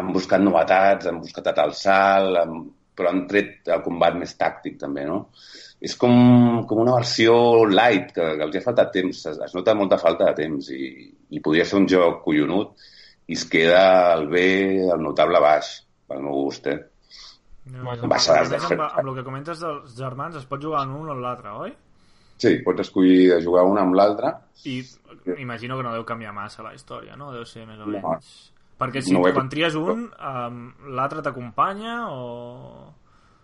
[0.00, 2.62] han buscat novetats, han buscat atar el salt, han,
[2.96, 5.22] però han tret el combat més tàctic també, no?
[5.80, 6.14] És com,
[6.68, 7.34] com una versió
[7.68, 10.90] light, que, que els ha faltat temps, es, es nota molta falta de temps i,
[11.32, 12.88] i podria ser un joc collonut
[13.30, 13.82] i es queda
[14.16, 14.48] el bé,
[14.90, 15.72] el notable baix,
[16.10, 16.80] pel meu gust, eh?
[17.70, 17.84] No.
[17.84, 21.12] Bueno, amb, de- amb el que comentes dels germans es pot jugar en un o
[21.14, 21.74] en l'altre, oi?
[22.40, 24.32] Sí, pots escollir de jugar un amb l'altre.
[24.64, 24.80] I
[25.38, 27.30] imagino que no deu canviar massa la història, no?
[27.32, 27.92] Deu ser més o No.
[27.98, 28.52] menys...
[28.80, 30.60] Perquè si No he- quan tries un, um,
[30.96, 32.94] l'altre t'acompanya o...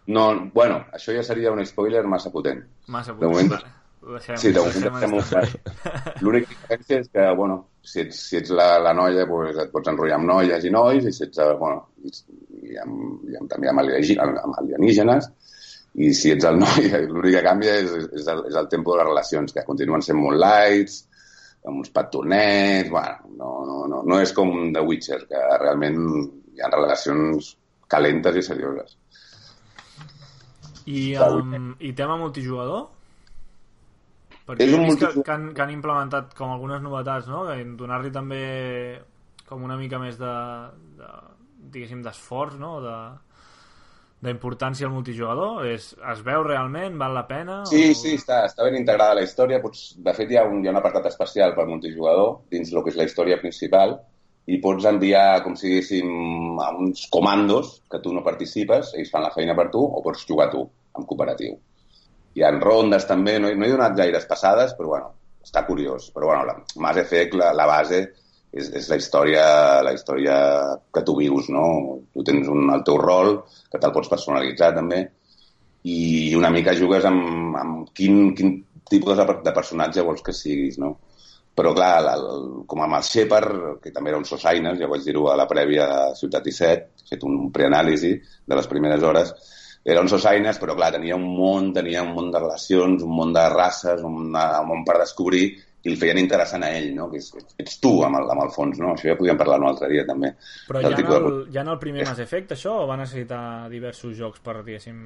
[0.07, 0.23] No,
[0.55, 2.63] bueno, això ja seria un spoiler massa potent.
[2.89, 3.73] Massa De moment- Vale.
[4.07, 6.15] Ho deixem, Sí, de moment deixem clar.
[6.23, 9.91] L'única diferència és que, bueno, si ets, si ets la, la noia, pues, et pots
[9.93, 13.71] enrotllar amb noies i nois, i si ets, eh, bueno, i, amb, i amb, també
[13.71, 15.29] amb, amb alienígenes,
[16.03, 19.01] i si ets el noi, l'únic que canvia és, és, el, és el tempo de
[19.01, 21.05] les relacions, que continuen sent molt lights,
[21.67, 26.03] amb uns petonets, bueno, no, no, no, no és com The Witcher, que realment
[26.55, 27.55] hi ha relacions
[27.91, 28.99] calentes i serioses.
[30.87, 32.85] I, um, i tema multijugador?
[34.47, 37.45] Perquè És un vist que, que, han, que han implementat com algunes novetats, no?
[37.49, 38.43] Que Donar-li també
[39.47, 40.35] com una mica més de,
[40.99, 41.13] de
[41.75, 42.77] diguéssim, d'esforç, no?
[42.85, 42.97] De,
[44.27, 45.67] d'importància al multijugador.
[45.69, 46.99] És, es veu realment?
[47.01, 47.61] Val la pena?
[47.71, 47.99] Sí, o...
[47.99, 49.61] sí, està, està ben integrada la història.
[49.63, 52.83] Pots, de fet, hi ha, un, hi ha un apartat especial per multijugador dins el
[52.83, 53.99] que és la història principal
[54.47, 59.27] i pots enviar, com si diguéssim, a uns comandos que tu no participes, ells fan
[59.27, 60.63] la feina per tu, o pots jugar tu,
[60.95, 61.57] en cooperatiu.
[62.37, 65.13] Hi ha rondes també, no, no he donat gaires passades, però bueno,
[65.45, 66.11] està curiós.
[66.15, 68.03] Però bueno, la, Mass Effect, la, la base,
[68.53, 69.45] és, és la història,
[69.87, 70.37] la història
[70.93, 71.67] que tu vius, no?
[72.15, 75.03] Tu tens un, el teu rol, que te'l pots personalitzar també,
[75.87, 78.57] i una mica jugues amb, amb quin, quin
[78.91, 80.97] tipus de, personatge vols que siguis, no?
[81.57, 85.07] Però, clar, el, el, com amb el Shepard, que també era un Sosaines, ja vaig
[85.07, 89.33] dir-ho a la prèvia de Ciutat 17, he fet un preanàlisi de les primeres hores,
[89.87, 93.33] era un Sosaines, però, clar, tenia un món, tenia un món de relacions, un món
[93.37, 95.45] de races, un, un món per descobrir,
[95.87, 97.07] i el feien interessant a ell, no?
[97.13, 97.29] Que és,
[97.63, 98.97] ets tu, amb el, amb el fons, no?
[98.97, 100.33] Això ja podíem parlar un altre dia, també.
[100.67, 104.17] Però ja en, el, ja en el primer Mass Effect, això, o va necessitar diversos
[104.19, 105.05] jocs per, diguéssim,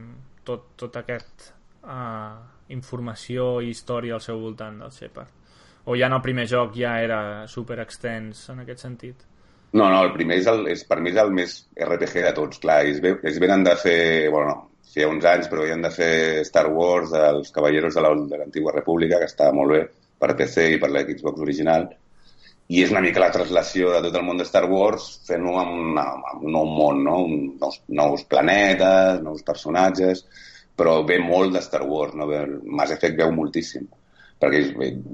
[0.49, 1.51] tot, tot aquest
[1.85, 2.40] uh,
[2.73, 5.37] informació i història al seu voltant del Shepard?
[5.93, 9.29] O ja en el primer joc ja era super extens en aquest sentit?
[9.77, 12.64] No, no, el primer és, el, és per mi és el més RPG de tots,
[12.64, 12.81] clar.
[12.88, 14.01] Ells, ve, ells venen de fer,
[14.33, 18.38] bueno, feia uns anys, però havien de fer Star Wars dels Caballeros de la- de
[18.38, 21.88] l'Antigua República, que estava molt bé per PC i per la Xbox original,
[22.70, 25.98] i és una mica la translació de tot el món de Star Wars fent-ho amb,
[25.98, 27.16] amb un nou món, no?
[27.24, 30.24] Un, nous, nous planetes, nous personatges,
[30.76, 32.29] però ve molt de Star Wars, no?
[32.64, 33.88] Mass Effect veu moltíssim,
[34.40, 34.62] perquè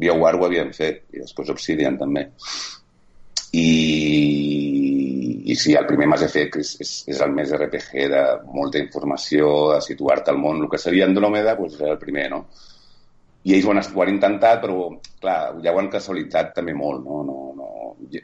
[0.03, 2.29] BioWare ho havien fet, i després Obsidian també
[3.53, 3.67] i,
[5.47, 8.23] i sí, el primer Mass Effect és, és, és el més RPG de
[8.55, 10.65] molta informació, de situar-te al món.
[10.65, 12.41] El que seria Andròmeda doncs, era el primer, no?
[13.47, 14.89] I ells ho han, ho han intentat, però,
[15.23, 17.21] clar, ja ho han casualitzat també molt, no?
[17.29, 17.69] no, no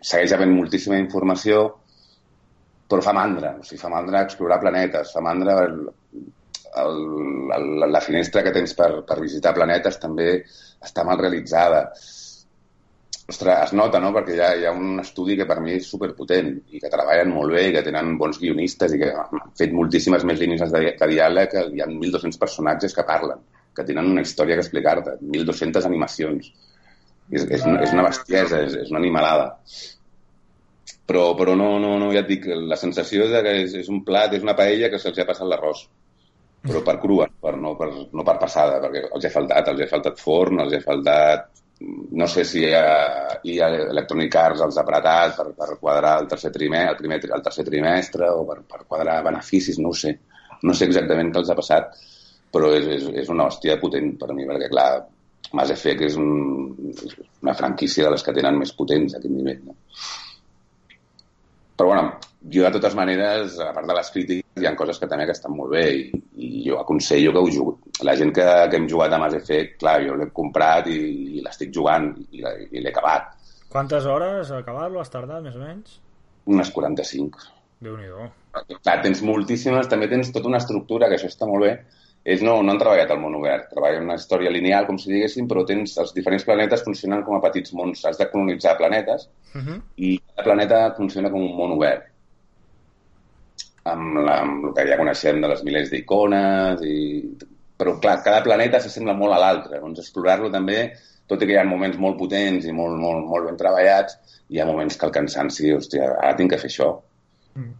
[0.00, 1.62] segueix havent moltíssima informació,
[2.90, 5.78] però fa mandra, o sigui, fa mandra explorar planetes, fa mandra el,
[6.82, 6.98] el,
[7.56, 10.28] el, la finestra que tens per, per visitar planetes també
[10.82, 11.86] està mal realitzada
[13.32, 15.88] ostres, es nota, no?, perquè hi ha, hi ha un estudi que per mi és
[15.88, 19.72] superpotent i que treballen molt bé i que tenen bons guionistes i que han fet
[19.76, 23.40] moltíssimes més línies de, de diàleg, que hi ha 1.200 personatges que parlen,
[23.76, 26.52] que tenen una història que explicar-te, 1.200 animacions.
[27.32, 29.48] És, és, una, és una bestiesa, és, és una animalada.
[31.08, 33.90] Però, però no, no, no, ja et dic, la sensació és de que és, és
[33.90, 35.86] un plat, és una paella que se'ls ha passat l'arròs
[36.62, 39.88] però per crua, per, no, per, no per passada, perquè els ha faltat, els ha
[39.90, 41.61] faltat forn, els ha faltat
[42.12, 46.28] no sé si ha, hi ha Electronic Arts els ha apretat per, per quadrar el
[46.30, 50.14] tercer trimestre, el, primer, el tercer trimestre o per, per quadrar beneficis, no ho sé.
[50.62, 51.96] No sé exactament què els ha passat,
[52.54, 54.88] però és, és, és una hòstia potent per a mi, perquè clar,
[55.58, 56.92] Mass Effect és, un,
[57.42, 59.64] una franquícia de les que tenen més potents a aquest nivell.
[59.66, 59.76] No?
[61.76, 62.12] Però bueno,
[62.50, 65.36] jo de totes maneres, a part de les crítiques, hi ha coses que també que
[65.36, 67.76] estan molt bé i, i jo aconsello que ho jugo.
[68.06, 70.98] La gent que, que hem jugat a Mass Effect, clar, jo l'he comprat i,
[71.38, 73.32] i l'estic jugant i, i l'he acabat.
[73.72, 75.98] Quantes hores a acabar-lo has tardat, més o menys?
[76.50, 77.48] Unes 45.
[77.82, 78.28] Déu-n'hi-do.
[78.52, 81.74] Clar, tens moltíssimes, també tens tota una estructura, que això està molt bé.
[82.22, 85.48] Ells no, no han treballat al món obert, treballen una història lineal, com si diguéssim,
[85.50, 88.04] però tens, els diferents planetes funcionen com a petits mons.
[88.06, 89.80] Has de colonitzar planetes Uh -huh.
[89.96, 92.11] i cada planeta funciona com un món obert
[93.90, 96.98] amb, la, amb el que ja coneixem de les milers d'icones i...
[97.82, 100.92] però clar, cada planeta s'assembla molt a l'altre doncs explorar-lo també
[101.26, 104.18] tot i que hi ha moments molt potents i molt, molt, molt ben treballats
[104.52, 106.90] hi ha moments que el cansanci hòstia, ara tinc que fer això.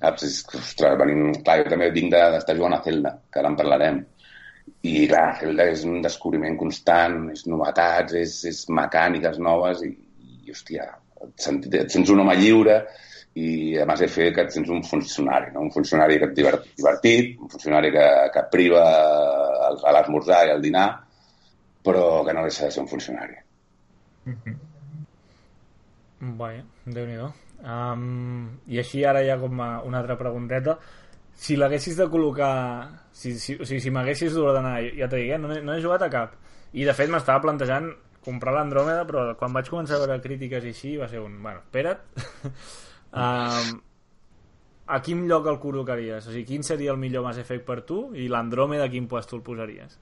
[0.01, 0.25] Saps?
[0.29, 1.31] És, que, ostres, venim...
[1.45, 4.01] clar, jo també vinc de- d'estar jugant a Zelda que ara en parlarem.
[4.89, 9.93] I clar, Zelda és un descobriment constant, és novetats, és, és mecàniques noves i,
[10.47, 10.89] i hòstia,
[11.23, 12.79] et, sent, et sents un home lliure
[13.41, 15.63] i a més he fet que et sents un funcionari, no?
[15.65, 18.83] un funcionari que et divert, divertit, un funcionari que, que priva
[19.73, 20.89] a l'esmorzar i al dinar,
[21.85, 23.41] però que no deixa de ser un funcionari.
[26.43, 28.05] Vaja, déu nhi um,
[28.69, 30.77] I així ara ja com a una altra pregunteta.
[31.33, 32.53] Si l'haguessis de col·locar...
[33.13, 35.41] Si, si, o sigui, si m'haguessis d'ordenar, ja t'ho dic, eh?
[35.41, 36.37] no, no he jugat a cap.
[36.77, 37.91] I de fet m'estava plantejant
[38.23, 41.41] comprar l'Andròmeda, però quan vaig començar a veure crítiques i així va ser un...
[41.43, 42.05] Bueno, espera't.
[43.13, 43.81] um,
[44.93, 46.27] a quin lloc el col·locaries?
[46.27, 49.37] O sigui, quin seria el millor Mass Effect per tu i l'Andròmeda a quin puesto
[49.39, 49.99] el posaries?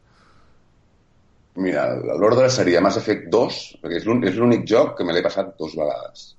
[1.61, 5.23] Mira, l'ordre seria Mass Effect 2, perquè és l'ún- és l'únic joc que me l'he
[5.23, 6.37] passat dos vegades.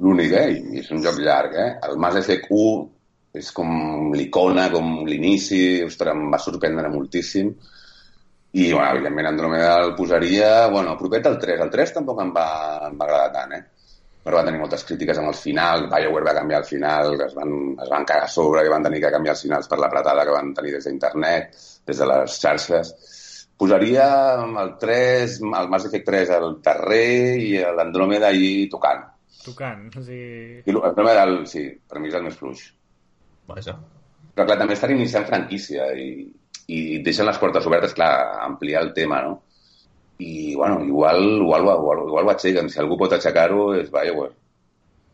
[0.00, 0.50] L'únic, eh?
[0.56, 1.70] I és un joc llarg, eh?
[1.86, 2.90] El Mass Effect 1
[3.36, 7.52] és com l'icona, com l'inici, ostres, em va sorprendre moltíssim.
[8.56, 10.66] I, bueno, evidentment, Andromeda el posaria...
[10.72, 11.60] Bueno, propet al 3.
[11.60, 12.46] El 3 tampoc em va,
[12.88, 13.64] em va agradar tant, eh?
[14.26, 17.52] Però va tenir moltes crítiques amb el final, BioWare va canviar el final, es van,
[17.84, 20.34] es van cagar a sobre, que van tenir que canviar els finals per l'apretada que
[20.34, 21.52] van tenir des d'internet,
[21.86, 22.90] des de les xarxes.
[23.56, 24.08] Posaria
[24.64, 29.06] el 3, el Mass Effect 3 el darrer i l'Andromeda ahí tocant.
[29.44, 30.58] Tocant, o sigui...
[30.66, 32.66] I l'Andromeda, el, sí, per mi és el més fluix.
[33.46, 33.78] Vaja.
[34.34, 36.10] Però clar, també estan iniciant franquícia i,
[36.74, 38.10] i deixen les portes obertes, clar,
[38.50, 39.45] ampliar el tema, no?
[40.18, 42.70] I, bueno, igual, igual, igual, igual ho aixequen.
[42.72, 44.32] Si algú pot aixecar-ho és BioWare.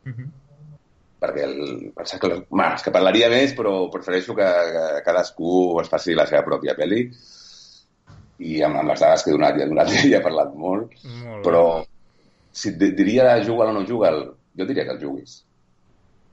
[0.07, 0.29] Mhm.
[1.23, 1.59] Perquè el,
[1.95, 6.27] pensa que, ma, és que parlaria més, però prefereixo que, que cadascú es faci la
[6.27, 7.05] seva pròpia pel·li
[8.43, 10.97] i amb, amb les dades que he donat, ja he donat, ja he parlat molt,
[11.05, 11.43] Molt bé.
[11.47, 11.63] però
[12.51, 14.25] si et di- diria juga'l o no juga'l,
[14.59, 15.37] jo diria que el juguis.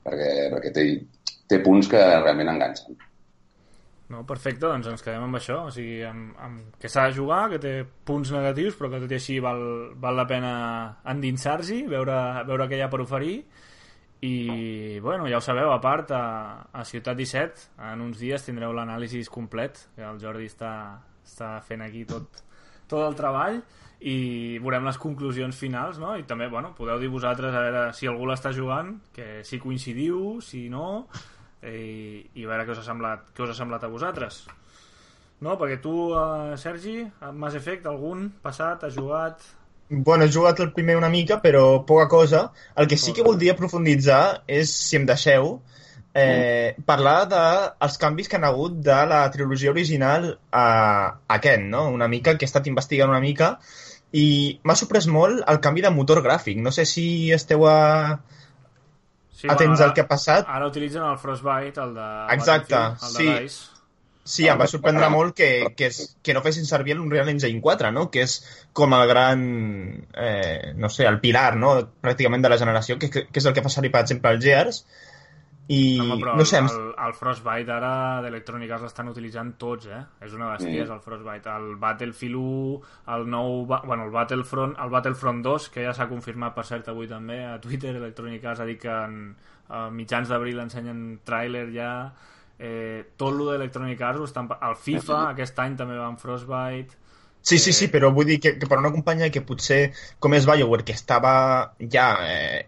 [0.06, 0.86] Perquè, perquè té,
[1.48, 2.98] té punts que realment enganxen.
[4.10, 7.44] No, perfecte, doncs ens quedem amb això, o sigui, amb, amb que s'ha de jugar,
[7.52, 9.62] que té punts negatius, però que tot i així val,
[10.02, 10.54] val la pena
[11.14, 12.16] endinsar-s'hi, veure,
[12.50, 13.36] veure què hi ha per oferir,
[14.26, 16.24] i, bueno, ja ho sabeu, a part, a,
[16.74, 20.74] a Ciutat 17, en uns dies tindreu l'anàlisi complet, que el Jordi està,
[21.24, 22.42] està fent aquí tot,
[22.90, 23.62] tot el treball,
[24.10, 26.16] i veurem les conclusions finals, no?
[26.18, 30.40] I també, bueno, podeu dir vosaltres a veure si algú l'està jugant, que si coincidiu,
[30.42, 31.06] si no,
[31.64, 34.44] i, i a veure què us ha semblat, què us ha semblat a vosaltres.
[35.44, 35.56] No?
[35.60, 37.02] Perquè tu, uh, Sergi,
[37.34, 39.44] Mass Effect, algun passat, has jugat...
[39.90, 42.44] Bueno, he jugat el primer una mica, però poca cosa.
[42.78, 45.56] El que sí que voldria profunditzar és, si em deixeu,
[46.14, 51.88] eh, parlar dels canvis que han hagut de la trilogia original a, a aquest, no?
[51.90, 53.56] Una mica, que he estat investigant una mica,
[54.12, 56.62] i m'ha sorprès molt el canvi de motor gràfic.
[56.62, 58.20] No sé si esteu a...
[59.40, 60.48] Sí, atents ara, al que ha passat.
[60.52, 63.28] Ara utilitzen el Frostbite, el de Exacte, el sí.
[63.28, 63.68] de DICE.
[64.30, 65.48] Sí, em va sorprendre molt que,
[65.78, 68.04] que, és, que no fessin servir l'Unreal Engine 4, no?
[68.14, 68.36] que és
[68.78, 69.46] com el gran,
[70.14, 71.72] eh, no sé, el pilar no?
[72.04, 74.84] pràcticament de la generació, que, que és el que fa servir, per exemple, el Gears.
[75.70, 77.92] I, Home, però no sé, el, el, Frostbite ara
[78.26, 80.00] d'Electronic Arts l'estan utilitzant tots, eh?
[80.26, 81.52] És una bestiesa, el Frostbite.
[81.54, 82.80] El Battlefield 1,
[83.16, 83.60] el nou...
[83.70, 87.60] Bueno, el Battlefront, el Battlefront 2, que ja s'ha confirmat, per cert, avui també, a
[87.62, 89.20] Twitter, Electronic Arts ha dit que en,
[89.70, 91.94] a mitjans d'abril ensenyen tràiler ja...
[92.60, 94.50] Eh, tot lo d'Electronic Arts estan...
[94.58, 96.98] El FIFA, aquest any també va amb Frostbite...
[97.42, 100.46] Sí, sí, sí, però vull dir que, que per una companyia que potser, com és
[100.46, 101.32] BioWare, que estava
[101.92, 102.66] ja eh,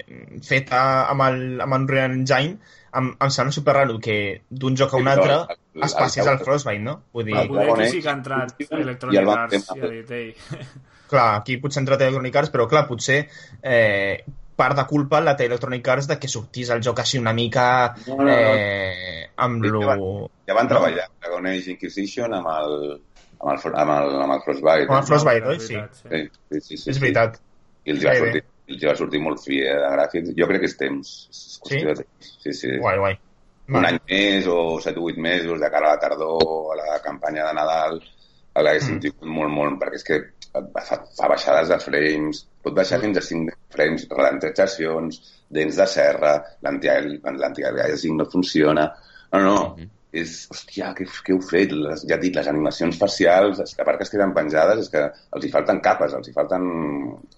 [0.48, 2.56] feta amb el, amb Unreal Engine,
[2.96, 4.16] em, em sembla super raro que
[4.50, 5.38] d'un joc a un altre
[5.86, 6.98] es passés al Frostbite, no?
[7.14, 10.34] Vull dir, Poder aquí sí que ha entrat Electronic van Arts i ha dit, ei,
[11.12, 13.22] clar, aquí potser ha entrat Electronic Arts, però clar, potser
[13.62, 14.24] eh,
[14.62, 17.68] part de culpa la té Electronic Arts de que sortís el joc així una mica
[18.08, 18.34] No, no, no.
[18.36, 19.86] eh, amb Sí, lo...
[19.86, 19.96] ja
[20.52, 22.76] Ja van treballar Dragon Age Inquisition amb el,
[23.42, 24.88] amb el, amb el, amb el Frostbite.
[24.90, 25.60] Amb el Frostbite, oi?
[25.60, 27.02] Sí, Sí, sí, sí, sí, és sí.
[27.02, 27.40] veritat.
[27.86, 30.34] I els va, sortir, els va sortir molt fi eh, de gràfics.
[30.38, 31.12] Jo crec que és temps.
[31.32, 31.80] És Sí?
[31.86, 32.32] de temps.
[32.44, 32.78] Sí, sí.
[32.78, 33.20] Guai, guai.
[33.72, 37.00] Un any més o 7 o 8 mesos de cara a la tardor, a la
[37.02, 38.02] campanya de Nadal,
[38.56, 39.00] l'haguéssim Mm.
[39.00, 40.18] tingut molt, molt, perquè és que
[40.84, 46.34] fa, fa baixades de frames, pot baixar fins a 5 frames, ralentitzacions, dents de serra,
[46.62, 48.92] l'antialiasing no funciona.
[49.32, 49.90] No, no, Mhm.
[50.14, 51.72] És, hòstia, què, què heu fet?
[51.72, 54.80] Les, ja et dic, les animacions facials, és que a part que es queden penjades,
[54.84, 56.66] és que els hi falten capes, els hi falten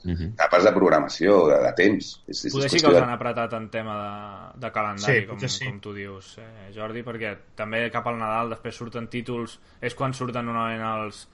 [0.04, 0.34] Mhm.
[0.36, 2.24] capes de programació, de, de temps.
[2.28, 3.96] És, és Poder sí que els de- han apretat en tema
[4.56, 5.66] de, de calendari, Sí, com, potser sí.
[5.66, 10.14] com tu dius, eh, Jordi, perquè també cap al Nadal després surten títols, és quan
[10.14, 11.28] surten normalment els,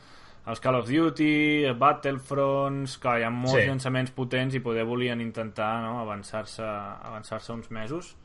[0.47, 3.67] els Call of Duty, Battlefronts, clar, hi ha molts Sí.
[3.67, 8.15] llançaments potents i poder volien intentar no, avançar-se avançar uns mesos.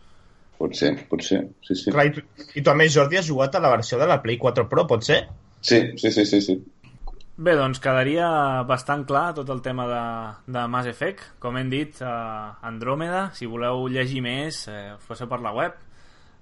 [0.58, 1.90] Pot ser, pot ser, sí, sí.
[1.90, 2.22] Clar, i, tu,
[2.54, 4.86] I tu, a més, Jordi, has jugat a la versió de la Play 4 Pro,
[4.90, 5.24] pot ser?
[5.64, 6.58] Sí, sí, sí, sí, sí.
[7.34, 8.28] Bé, doncs quedaria
[8.62, 10.02] bastant clar tot el tema de,
[10.54, 11.24] de Mass Effect.
[11.42, 15.80] Com hem dit, eh, Andròmeda, si voleu llegir més, eh, us passeu per la web,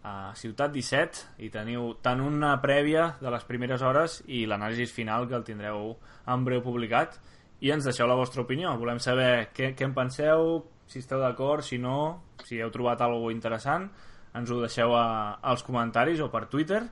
[0.04, 5.24] a Ciutat 17, i teniu tant una prèvia de les primeres hores i l'anàlisi final,
[5.30, 5.94] que el tindreu
[6.28, 7.16] en breu publicat,
[7.62, 8.74] i ens deixeu la vostra opinió.
[8.76, 10.58] Volem saber què, què en penseu,
[10.92, 13.88] si esteu d'acord, si no, si heu trobat alguna interessant,
[14.36, 16.82] ens ho deixeu a, als comentaris o per Twitter.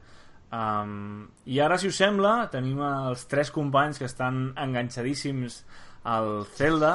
[0.51, 5.61] Um, I ara, si us sembla, tenim els tres companys que estan enganxadíssims
[6.05, 6.95] al Zelda.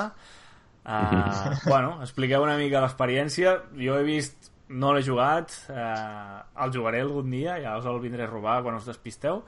[0.85, 3.55] Uh, bueno, expliqueu una mica l'experiència.
[3.79, 8.25] Jo he vist, no l'he jugat, uh, el jugaré algun dia, ja us el vindré
[8.25, 9.43] a robar quan us despisteu.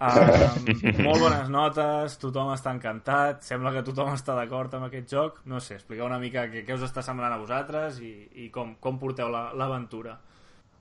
[0.00, 0.56] Uh,
[1.06, 5.40] molt bones notes, tothom està encantat, sembla que tothom està d'acord amb aquest joc.
[5.50, 8.12] No sé, expliqueu una mica què, què us està semblant a vosaltres i,
[8.44, 10.16] i com, com porteu l'aventura.
[10.18, 10.32] La,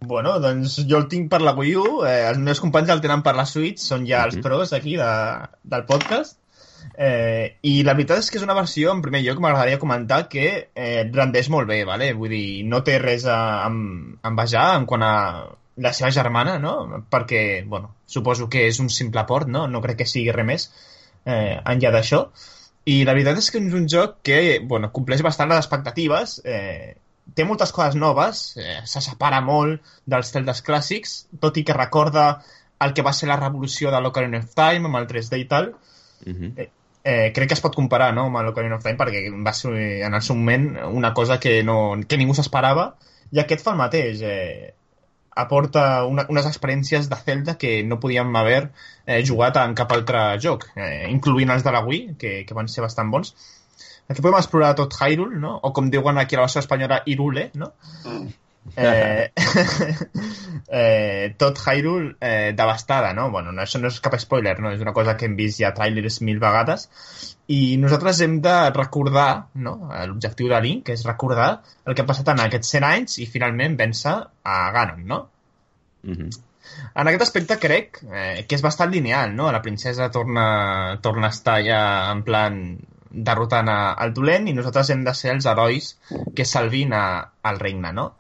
[0.01, 3.21] Bueno, doncs jo el tinc per la Wii U, eh, els meus companys el tenen
[3.21, 5.09] per la Switch, són ja els pros aquí de,
[5.61, 6.39] del podcast.
[6.97, 10.47] Eh, I la veritat és que és una versió, en primer lloc, m'agradaria comentar que
[10.73, 12.09] eh, rendeix molt bé, vale?
[12.17, 15.13] vull dir, no té res a, a envejar en quant a
[15.77, 17.03] la seva germana, no?
[17.09, 19.67] Perquè, bueno, suposo que és un simple port, no?
[19.67, 20.67] No crec que sigui res més
[21.25, 22.25] eh, enllà d'això.
[22.91, 26.97] I la veritat és que és un joc que, bueno, compleix bastant les expectatives, eh,
[27.35, 32.41] té moltes coses noves, eh, se separa molt dels Zeldas clàssics, tot i que recorda
[32.81, 35.75] el que va ser la revolució de l'Ocarina of Time amb el 3D i tal.
[36.25, 36.53] Uh -huh.
[36.57, 36.69] eh,
[37.03, 39.71] eh, crec que es pot comparar no, amb l'Ocarina of Time perquè va ser
[40.05, 42.95] en el seu moment una cosa que, no, que ningú s'esperava
[43.31, 44.21] i aquest fa el mateix.
[44.21, 44.73] Eh,
[45.35, 48.61] aporta una, unes experiències de Zelda que no podíem haver
[49.05, 52.69] eh, jugat en cap altre joc, eh, incloent els de la Wii, que, que van
[52.71, 53.35] ser bastant bons
[54.11, 55.55] Aquí podem explorar tot Hyrule, no?
[55.63, 57.71] O com diuen aquí a la versió espanyola, Irule, no?
[58.03, 58.25] Mm.
[58.77, 59.31] Eh,
[60.79, 63.29] eh, tot Hyrule eh, devastada, no?
[63.31, 64.73] Bueno, no, això no és cap spoiler, no?
[64.75, 66.89] És una cosa que hem vist ja trailers mil vegades
[67.51, 69.73] i nosaltres hem de recordar, no?
[70.09, 71.49] L'objectiu de Link és recordar
[71.85, 74.15] el que ha passat en aquests 100 anys i finalment vèncer
[74.55, 75.19] a Ganon, no?
[76.03, 76.39] Mm -hmm.
[76.95, 79.51] En aquest aspecte crec eh, que és bastant lineal, no?
[79.51, 82.61] La princesa torna, torna a estar ja en plan
[83.11, 85.95] derrotant a, el dolent i nosaltres hem de ser els herois
[86.35, 87.05] que salvin a,
[87.43, 88.11] al regne, no?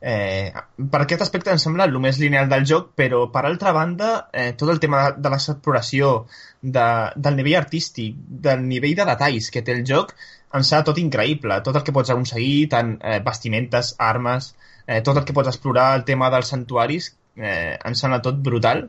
[0.00, 0.52] Eh,
[0.90, 4.52] per aquest aspecte em sembla el més lineal del joc, però per altra banda, eh,
[4.58, 6.12] tot el tema de l'exploració,
[6.60, 10.14] de, del nivell artístic, del nivell de detalls que té el joc,
[10.54, 11.60] em sembla tot increïble.
[11.66, 14.54] Tot el que pots aconseguir, tant eh, vestimentes, armes,
[14.86, 18.86] eh, tot el que pots explorar, el tema dels santuaris, eh, em sembla tot brutal.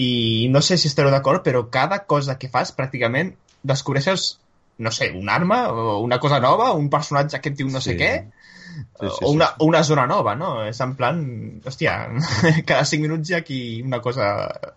[0.00, 4.38] I no sé si estareu d'acord, però cada cosa que fas, pràcticament, descobreixes
[4.82, 7.92] no sé, un arma o una cosa nova, un personatge que et diu no sí.
[7.92, 9.66] sé què, sí, sí, o, una, sí.
[9.68, 10.52] una zona nova, no?
[10.68, 11.22] És en plan,
[11.64, 11.96] hòstia,
[12.68, 14.32] cada 5 minuts hi ha aquí una cosa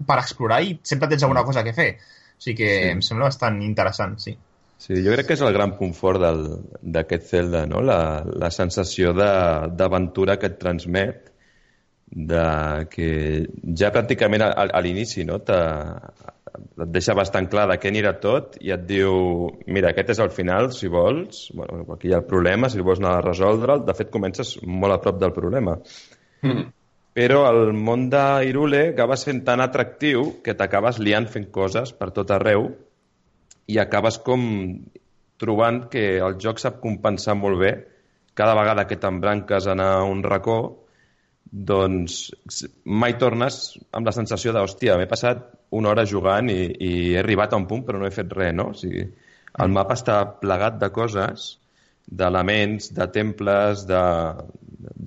[0.05, 1.91] per explorar i sempre tens alguna cosa que fer.
[2.35, 2.91] O sigui que sí.
[2.93, 4.35] em sembla bastant interessant, sí.
[4.85, 6.21] Sí, jo crec que és el gran punt fort
[6.83, 7.79] d'aquest Zelda, no?
[7.81, 11.31] La, la sensació d'aventura que et transmet
[12.05, 13.09] de que
[13.77, 15.39] ja pràcticament a, a l'inici no?
[15.41, 20.31] et deixa bastant clar de què anirà tot i et diu, mira, aquest és el
[20.31, 23.95] final, si vols, bueno, aquí hi ha el problema, si vols anar a resoldre'l, de
[23.97, 25.75] fet comences molt a prop del problema.
[26.45, 26.69] Mm.
[27.15, 32.31] Però el món d'Irule acaba sent tan atractiu que t'acabes liant fent coses per tot
[32.35, 32.69] arreu
[33.71, 34.41] i acabes com
[35.41, 37.71] trobant que el joc sap compensar molt bé
[38.35, 40.84] cada vegada que t'embranques a anar a un racó
[41.51, 42.33] doncs
[42.85, 45.45] mai tornes amb la sensació de, hòstia, m'he passat
[45.77, 48.53] una hora jugant i, i he arribat a un punt però no he fet res,
[48.55, 48.71] no?
[48.73, 49.05] O sigui,
[49.63, 51.55] el mapa està plegat de coses,
[52.05, 54.03] d'elements, de temples, de,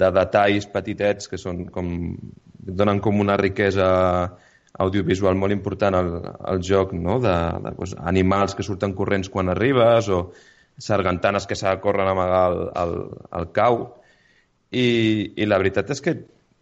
[0.02, 1.90] de detalls petitets que són com,
[2.58, 3.88] donen com una riquesa
[4.78, 6.10] audiovisual molt important al,
[6.52, 7.18] al joc, no?
[7.22, 10.20] de, de pues, animals que surten corrents quan arribes o
[10.78, 12.94] sargantanes que s'acorren a amagar al, al,
[13.34, 13.80] al cau
[14.70, 14.86] i,
[15.36, 16.14] I la veritat és que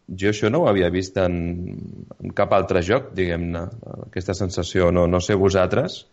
[0.06, 1.36] jo això no ho havia vist en,
[2.22, 3.64] en cap altre joc, diguem-ne,
[4.06, 4.92] aquesta sensació.
[4.94, 6.04] No, no sé vosaltres,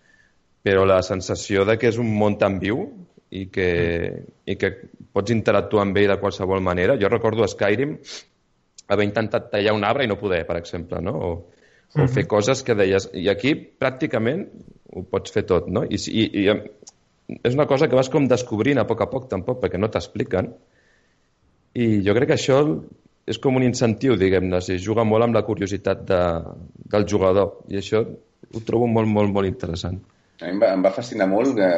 [0.65, 2.87] però la sensació de que és un món tan viu
[3.33, 3.69] i que,
[4.45, 4.71] i que
[5.13, 6.97] pots interactuar amb ell de qualsevol manera.
[7.01, 7.97] Jo recordo a Skyrim
[8.93, 11.13] haver intentat tallar un arbre i no poder, per exemple, no?
[11.13, 12.13] O, o mm -hmm.
[12.13, 13.09] fer coses que deies...
[13.13, 14.47] I aquí pràcticament
[14.93, 15.83] ho pots fer tot, no?
[15.83, 19.61] I, i, i és una cosa que vas com descobrint a poc a poc, tampoc,
[19.61, 20.53] perquè no t'expliquen.
[21.73, 22.59] I jo crec que això
[23.25, 26.21] és com un incentiu, diguem-ne, si juga molt amb la curiositat de,
[26.91, 30.01] del jugador i això ho trobo molt, molt, molt interessant.
[30.41, 31.69] A mi em va, em va fascinar molt que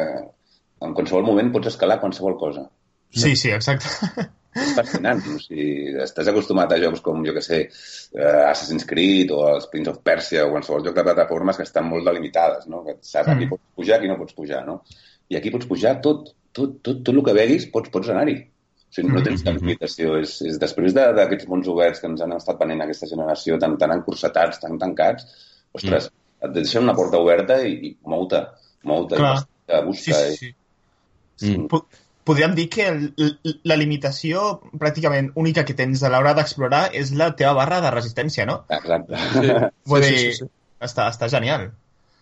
[0.84, 2.66] en qualsevol moment pots escalar qualsevol cosa.
[3.14, 4.26] Sí, sí, exacte.
[4.56, 5.20] És fascinant.
[5.34, 7.58] O sigui, estàs acostumat a jocs com, jo que sé,
[8.16, 11.88] uh, Assassin's Creed o els Prince of Persia o qualsevol joc de plataformes que estan
[11.90, 12.80] molt delimitades, no?
[12.86, 13.36] Que saps mm.
[13.36, 14.78] aquí pots pujar, aquí no pots pujar, no?
[15.28, 18.38] I aquí pots pujar tot, tot, tot, tot el que veguis, pots, pots anar-hi.
[18.96, 20.16] Sigui, no tens cap limitació.
[20.22, 23.92] És, és després d'aquests mons oberts que ens han estat venent aquesta generació tan, tan
[23.92, 25.28] encursetats, tan tancats,
[25.76, 26.48] ostres, mm.
[26.48, 28.42] et deixen una porta oberta i, i mou-te,
[28.88, 29.20] mou-te,
[29.84, 30.18] busca.
[30.32, 30.52] Sí, sí,
[31.42, 31.54] sí.
[31.58, 31.82] Mm.
[32.26, 33.02] podríem dir que el,
[33.68, 34.46] la limitació
[34.80, 38.62] pràcticament única que tens a l'hora d'explorar és la teva barra de resistència, no?
[38.72, 39.20] Exacte.
[39.36, 39.58] Sí,
[39.92, 40.48] Vull sí, dir, sí, sí.
[40.82, 41.68] Està, està genial.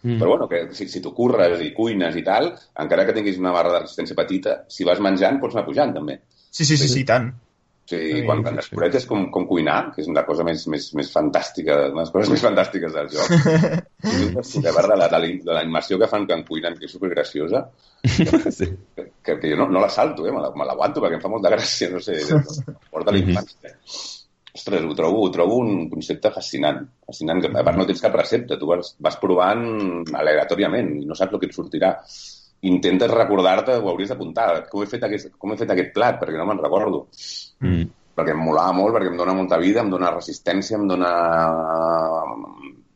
[0.05, 0.19] Mm.
[0.21, 2.51] Però bueno, que si, si tu curres i cuines i tal,
[2.83, 6.19] encara que tinguis una barra de resistència petita, si vas menjant pots anar pujant també.
[6.55, 7.33] Sí, sí, sí, sí, i tant.
[7.85, 8.97] Sigui, Sí, quan sí, sí, sí.
[8.97, 12.13] és com, com cuinar, que és una cosa més, més, més fantàstica, una de les
[12.15, 13.35] coses més fantàstiques del joc.
[14.15, 17.61] I de veure la, la, la animació que fan quan cuinen, que és supergraciosa,
[18.59, 18.71] sí.
[18.97, 20.33] que, que, que jo no, no la salto, eh?
[20.33, 22.17] me la- me l'aguanto perquè em fa molta gràcia, no sé,
[22.95, 23.75] porta la infància.
[24.55, 26.81] Ostres, ho trobo, ho trobo un concepte fascinant.
[27.05, 29.65] fascinant que, a part, no tens cap recepta, tu vas, vas provant
[30.15, 31.91] aleatòriament i no saps el que et sortirà.
[32.65, 36.39] Intentes recordar-te, ho hauries d'apuntar, com, he fet aquest, com he fet aquest plat, perquè
[36.41, 37.07] no me'n recordo
[37.61, 37.85] Mm.
[38.17, 41.11] perquè em molava molt, perquè em dona molta vida, em dona resistència, em dona...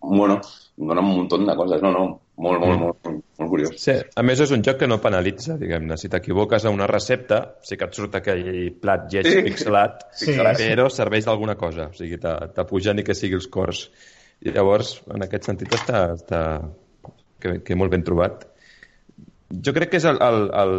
[0.01, 0.41] Bueno,
[0.79, 1.83] em dona un munt de coses.
[1.83, 2.05] No, no,
[2.37, 2.81] molt, molt, Mm.
[2.85, 3.73] molt, molt, molt curiós.
[3.83, 5.97] Sí, a més és un joc que no penalitza, diguem-ne.
[5.99, 9.43] Si t'equivoques a una recepta, sí que et surt aquell plat lleig Sí.
[9.43, 10.33] pixelat, Sí.
[10.33, 11.89] però serveix d'alguna cosa.
[11.89, 13.91] O sigui, te, te puja ni que sigui els cors.
[14.41, 16.71] I llavors, en aquest sentit, està, està
[17.41, 18.47] que, que molt ben trobat.
[19.49, 20.73] Jo crec que és el, el, el,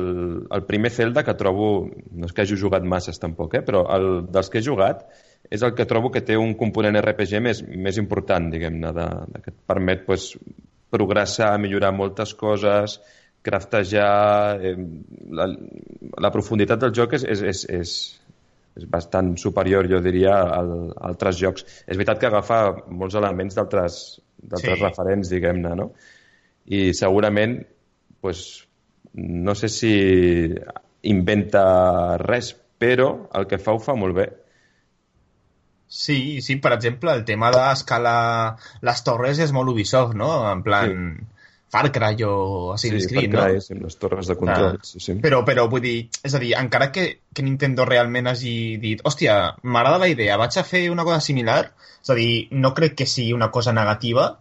[0.53, 4.09] el primer Zelda que trobo, no és que hagi jugat masses tampoc, eh, però el,
[4.30, 5.07] dels que he jugat
[5.49, 8.91] és el que trobo que té un component RPG més, més important, diguem-ne,
[9.39, 10.34] que et permet pues,
[10.93, 12.99] progressar, millorar moltes coses,
[13.41, 14.59] craftejar...
[14.61, 14.76] Eh,
[15.34, 15.49] la,
[16.22, 17.95] la profunditat del joc és, és, és, és,
[18.78, 21.65] és bastant superior, jo diria, al, a altres jocs.
[21.88, 24.01] És veritat que agafa molts elements d'altres
[24.39, 24.72] Sí.
[24.80, 25.89] referents, diguem-ne, no?
[26.72, 27.57] I segurament,
[28.22, 28.67] pues,
[29.13, 29.93] no sé si
[31.09, 34.30] inventa res, però el que fa ho fa molt bé.
[35.89, 40.30] Sí, sí, per exemple, el tema d'escalar les torres és molt Ubisoft, no?
[40.51, 40.91] En plan,
[41.70, 43.61] Far Cry o Assassin's sí, Creed, Far Cry, no?
[43.61, 44.78] sí, amb les torres de control.
[44.78, 44.86] Ah.
[44.86, 45.15] Sí, sí.
[45.22, 49.39] Però, però vull dir, és a dir, encara que, que Nintendo realment hagi dit hòstia,
[49.63, 51.61] m'agrada la idea, vaig a fer una cosa similar,
[52.01, 54.32] és a dir, no crec que sigui una cosa negativa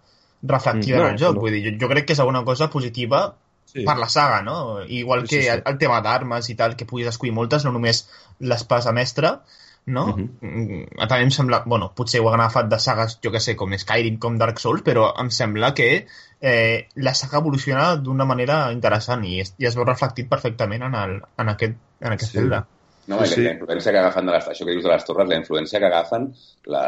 [0.43, 1.45] reflectida Mm, no, en el joc, no.
[1.45, 3.23] vull dir, jo, jo crec que és alguna cosa positiva
[3.69, 3.85] Sí.
[3.85, 4.83] per la saga, no?
[4.83, 5.63] Igual Sí, que sí, sí.
[5.65, 8.07] El, tema d'armes i tal, que puguis escollir moltes, no només
[8.41, 9.43] l'espasa mestra,
[9.87, 10.07] no?
[10.17, 10.29] Mhm.
[10.41, 13.73] Mm, També em sembla, bueno, potser ho han agafat de sagues, jo que sé, com
[13.77, 16.07] Skyrim, com Dark Souls, però em sembla que
[16.41, 20.95] eh, la saga evoluciona d'una manera interessant i, es, i es veu reflectit perfectament en,
[20.95, 22.39] el, en aquest, en aquest Sí.
[22.39, 22.67] Zelda.
[23.09, 25.29] No, Sí, sí, la influència que agafen de les, això que dius de les torres,
[25.31, 26.27] la influència que agafen
[26.67, 26.83] la,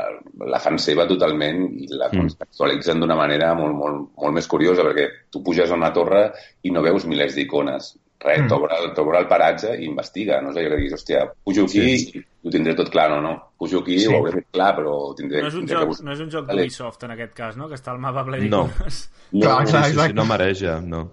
[0.47, 2.19] la fan seva totalment i la Mm.
[2.29, 6.31] contextualitzen d'una manera molt, molt, molt més curiosa, perquè tu puges a una torre
[6.63, 7.95] i no veus milers d'icones.
[8.21, 8.45] Res, Mm.
[8.45, 8.49] mm.
[8.93, 10.43] t'obre el- el paratge i investiga.
[10.43, 12.19] No sé, que dius, hòstia, pujo aquí Sí.
[12.19, 13.53] i ho tindré tot clar, no, no.
[13.57, 14.07] Pujo aquí, Sí.
[14.13, 16.31] ho hauré fet clar, però ho tindré, No és un tindré joc, no és un
[16.31, 17.67] joc d'Ubisoft, en aquest cas, no?
[17.67, 18.65] Que està al mapa ple No.
[18.69, 19.11] d'icones.
[19.33, 19.67] No, no, clar.
[19.67, 20.13] sí, sí, exacte.
[20.15, 21.13] no mareja, no.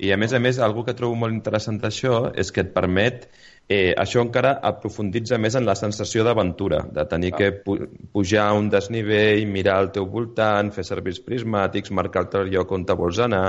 [0.00, 3.28] I a més a més, algú que trobo molt interessant d'això és que et permet
[3.68, 7.76] eh, això encara aprofunditza més en la sensació d'aventura, de tenir que pu
[8.14, 12.72] pujar a un desnivell, mirar al teu voltant, fer servir els prismàtics, marcar-te el lloc
[12.72, 13.44] on te vols anar,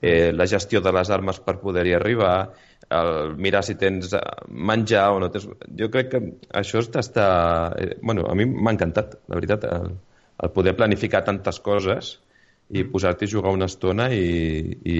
[0.00, 2.34] eh, la gestió de les armes per poder-hi arribar,
[2.90, 5.46] el mirar si tens eh, menjar o no tens...
[5.78, 6.22] Jo crec que
[6.62, 7.26] això està...
[7.78, 9.92] Eh, bueno, a mi m'ha encantat, la veritat, el,
[10.40, 12.16] el poder planificar tantes coses
[12.70, 14.98] i posar-t'hi a jugar una estona i, i,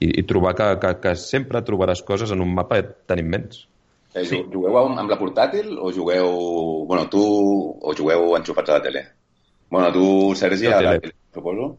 [0.00, 3.66] i, i trobar que, que, que sempre trobaràs coses en un mapa tan immens.
[4.16, 4.38] Eh, sí.
[4.52, 6.30] Jugueu amb, amb la portàtil o jugueu...
[6.88, 7.22] Bueno, tu...
[7.82, 9.02] O jugueu enxufats a la tele?
[9.70, 10.06] Bueno, tu,
[10.38, 11.14] Sergi, A a la tele.
[11.34, 11.76] suposo.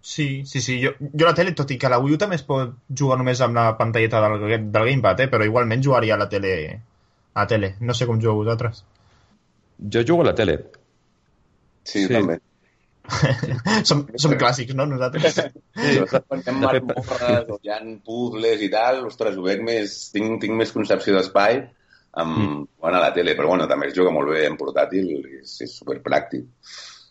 [0.00, 0.78] Sí, sí, sí.
[0.80, 3.40] Jo, jo la tele, tot i que la Wii U també es pot jugar només
[3.44, 4.38] amb la pantalleta del,
[4.72, 5.28] del Gamepad, eh?
[5.28, 6.54] però igualment jugaria a la tele.
[7.34, 7.74] A la tele.
[7.84, 8.80] No sé com jugueu vosaltres.
[9.92, 10.56] Jo jugo a la tele.
[11.84, 12.06] Sí, Sí.
[12.06, 12.14] sí.
[12.14, 12.38] també.
[13.88, 15.40] som, som clàssics, no, nosaltres?
[15.40, 15.98] Sí,
[16.28, 19.98] quan hi ha marmorres o hi ha puzzles i tal, ostres, ho veig més...
[20.14, 21.62] Tinc, tinc més concepció d'espai
[22.20, 22.62] amb, mm.
[22.86, 25.76] a la tele, però bueno, també es juga molt bé en portàtil i és, és
[25.82, 26.48] superpràctic.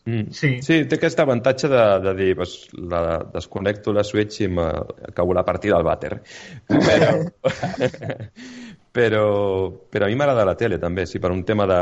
[0.09, 0.31] Mm.
[0.33, 0.55] Sí.
[0.65, 5.45] sí, té aquest avantatge de, de dir pues, la, desconnecto la Switch i m'acabo la
[5.45, 6.15] partida al vàter.
[6.71, 7.11] Però,
[8.99, 9.23] però,
[9.91, 11.81] però a mi m'agrada la tele també, sí, per un tema de...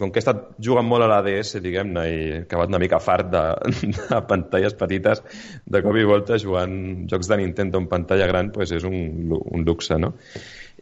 [0.00, 3.00] Com que he estat jugant molt a la DS, diguem-ne, i he acabat una mica
[3.04, 3.44] fart de,
[3.98, 5.22] de pantalles petites,
[5.66, 6.74] de cop i volta jugant
[7.10, 10.14] jocs de Nintendo en pantalla gran, pues és un, un luxe, no?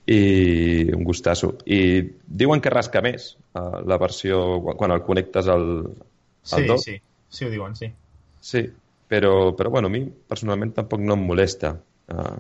[0.09, 1.53] i un gustasso.
[1.69, 5.67] I diuen que rasca més uh, la versió quan, quan el connectes al,
[6.49, 6.79] Sí, al do.
[6.79, 6.97] sí.
[7.29, 7.91] Sí ho diuen, sí.
[8.41, 8.63] Sí,
[9.09, 12.39] però, però bueno, a mi personalment tampoc no em molesta uh,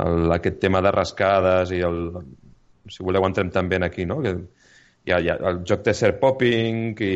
[0.00, 2.00] el, aquest tema de rascades i el...
[2.90, 4.22] Si voleu entrem també en aquí, no?
[4.24, 4.32] Que
[5.06, 7.14] hi ha, hi ha, el joc té ser popping i,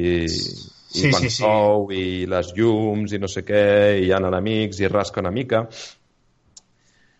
[0.00, 0.02] i,
[0.90, 1.48] Sí, i quan sí, sí.
[1.94, 3.62] i les llums i no sé què,
[4.00, 5.62] i hi ha enemics i rasca una mica.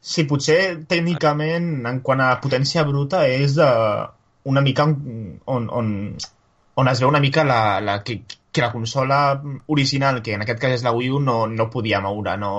[0.00, 0.58] Sí, potser
[0.90, 3.68] tècnicament, en quant a potència bruta, és de
[4.50, 5.92] una mica on, on,
[6.74, 9.20] on es veu una mica la, la, que, que la consola
[9.68, 12.34] original, que en aquest cas és la Wii U, no, no podia moure.
[12.40, 12.52] No...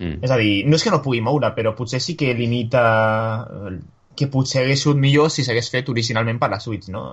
[0.00, 0.18] Mm.
[0.24, 2.82] És a dir, no és que no pugui moure, però potser sí que limita
[4.16, 7.04] que potser hagués sigut millor si s'hagués fet originalment per la Switch, no?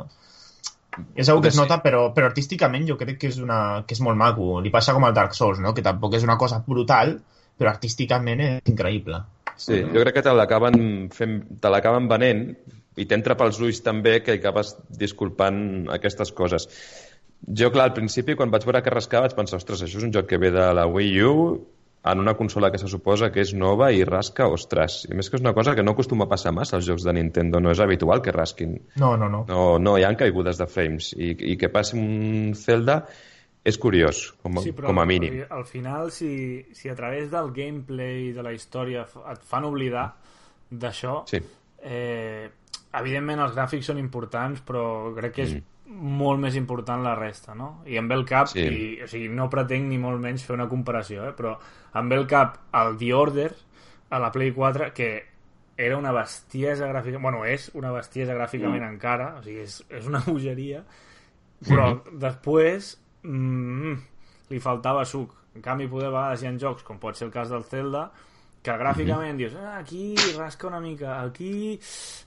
[1.15, 4.01] És una que es nota, però, però artísticament jo crec que és, una, que és
[4.01, 4.57] molt maco.
[4.63, 5.73] Li passa com al Dark Souls, no?
[5.77, 7.17] que tampoc és una cosa brutal,
[7.57, 9.21] però artísticament és increïble.
[9.57, 10.79] Sí, jo crec que te l'acaben
[11.09, 12.43] te l'acaben venent
[12.97, 15.59] i t'entra pels ulls també que acabes disculpant
[15.93, 16.67] aquestes coses.
[17.45, 20.13] Jo, clar, al principi, quan vaig veure que rascava, vaig pensar, ostres, això és un
[20.13, 21.33] joc que ve de la Wii U,
[22.11, 25.01] en una consola que se suposa que és nova i rasca, ostres.
[25.09, 27.13] I més que és una cosa que no acostuma a passar massa als jocs de
[27.17, 28.77] Nintendo, no és habitual que rasquin.
[28.95, 29.45] No, no, no.
[29.49, 31.13] No, no hi ha caigudes de frames.
[31.17, 33.01] I, i que passi un Zelda
[33.67, 35.41] és curiós, com, sí, però com a mínim.
[35.51, 36.31] Al final, si,
[36.77, 39.03] si a través del gameplay de la història
[39.33, 40.07] et fan oblidar
[40.71, 41.41] d'això, sí.
[41.83, 42.47] eh,
[42.95, 44.85] evidentment els gràfics són importants, però
[45.17, 45.76] crec que és mm.
[45.87, 47.81] Molt més important la resta, no?
[47.87, 48.63] I em ve el cap, sí.
[48.63, 51.33] i, o sigui, no pretenc ni molt menys fer una comparació, eh?
[51.37, 51.55] però
[51.97, 53.49] em ve el cap el The Order
[54.09, 55.09] a la Play 4, que
[55.77, 58.93] era una bestiesa gràfica, bueno, és una bestiesa gràficament mm.
[58.97, 60.83] encara, o sigui, és, és una bogeria,
[61.63, 62.17] però mm.
[62.23, 63.97] després mm,
[64.51, 65.35] li faltava suc.
[65.57, 68.09] En canvi, poder a vegades hi ha jocs, com pot ser el cas del Zelda,
[68.67, 69.49] que gràficament mm -hmm.
[69.49, 71.79] dius, ah, aquí rasca una mica, aquí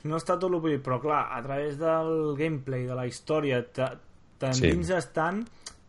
[0.05, 3.65] no està tot el però clar, a través del gameplay, de la història,
[4.39, 5.11] t'endinses sí.
[5.13, 5.45] tant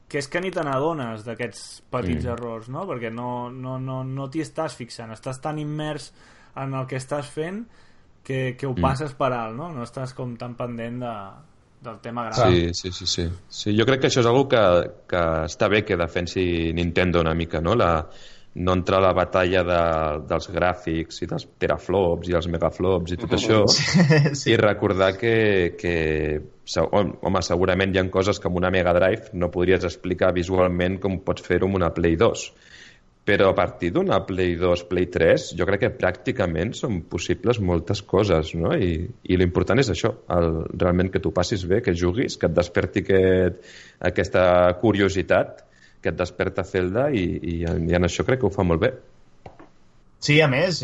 [0.08, 2.32] que és que ni te n'adones d'aquests petits mm.
[2.34, 2.84] errors, no?
[2.88, 6.12] Perquè no, no, no, no t'hi estàs fixant, estàs tan immers
[6.56, 7.62] en el que estàs fent
[8.22, 8.82] que, que ho mm.
[8.82, 9.70] passes per alt, no?
[9.72, 11.14] No estàs com tan pendent de,
[11.82, 12.74] del tema gràfic.
[12.74, 13.30] Sí, sí, sí, sí.
[13.48, 13.78] sí.
[13.78, 14.64] Jo crec que això és una que,
[15.08, 16.44] que està bé que defensi
[16.76, 17.78] Nintendo una mica, no?
[17.80, 17.94] La,
[18.54, 19.82] no entrar a la batalla de,
[20.28, 24.52] dels gràfics i dels teraflops i els megaflops i tot això sí.
[24.52, 25.36] i recordar que,
[25.80, 25.94] que
[26.84, 31.22] home, segurament hi ha coses que amb una Mega Drive no podries explicar visualment com
[31.24, 32.46] pots fer-ho amb una Play 2
[33.24, 38.04] però a partir d'una Play 2, Play 3 jo crec que pràcticament són possibles moltes
[38.04, 38.76] coses no?
[38.76, 42.58] i, i l'important és això el, realment que tu passis bé, que juguis que et
[42.58, 43.64] desperti aquest,
[44.12, 44.44] aquesta
[44.84, 45.70] curiositat
[46.02, 47.24] que et desperta Zelda i,
[47.54, 48.92] i, i en això crec que ho fa molt bé.
[50.22, 50.84] Sí, a més,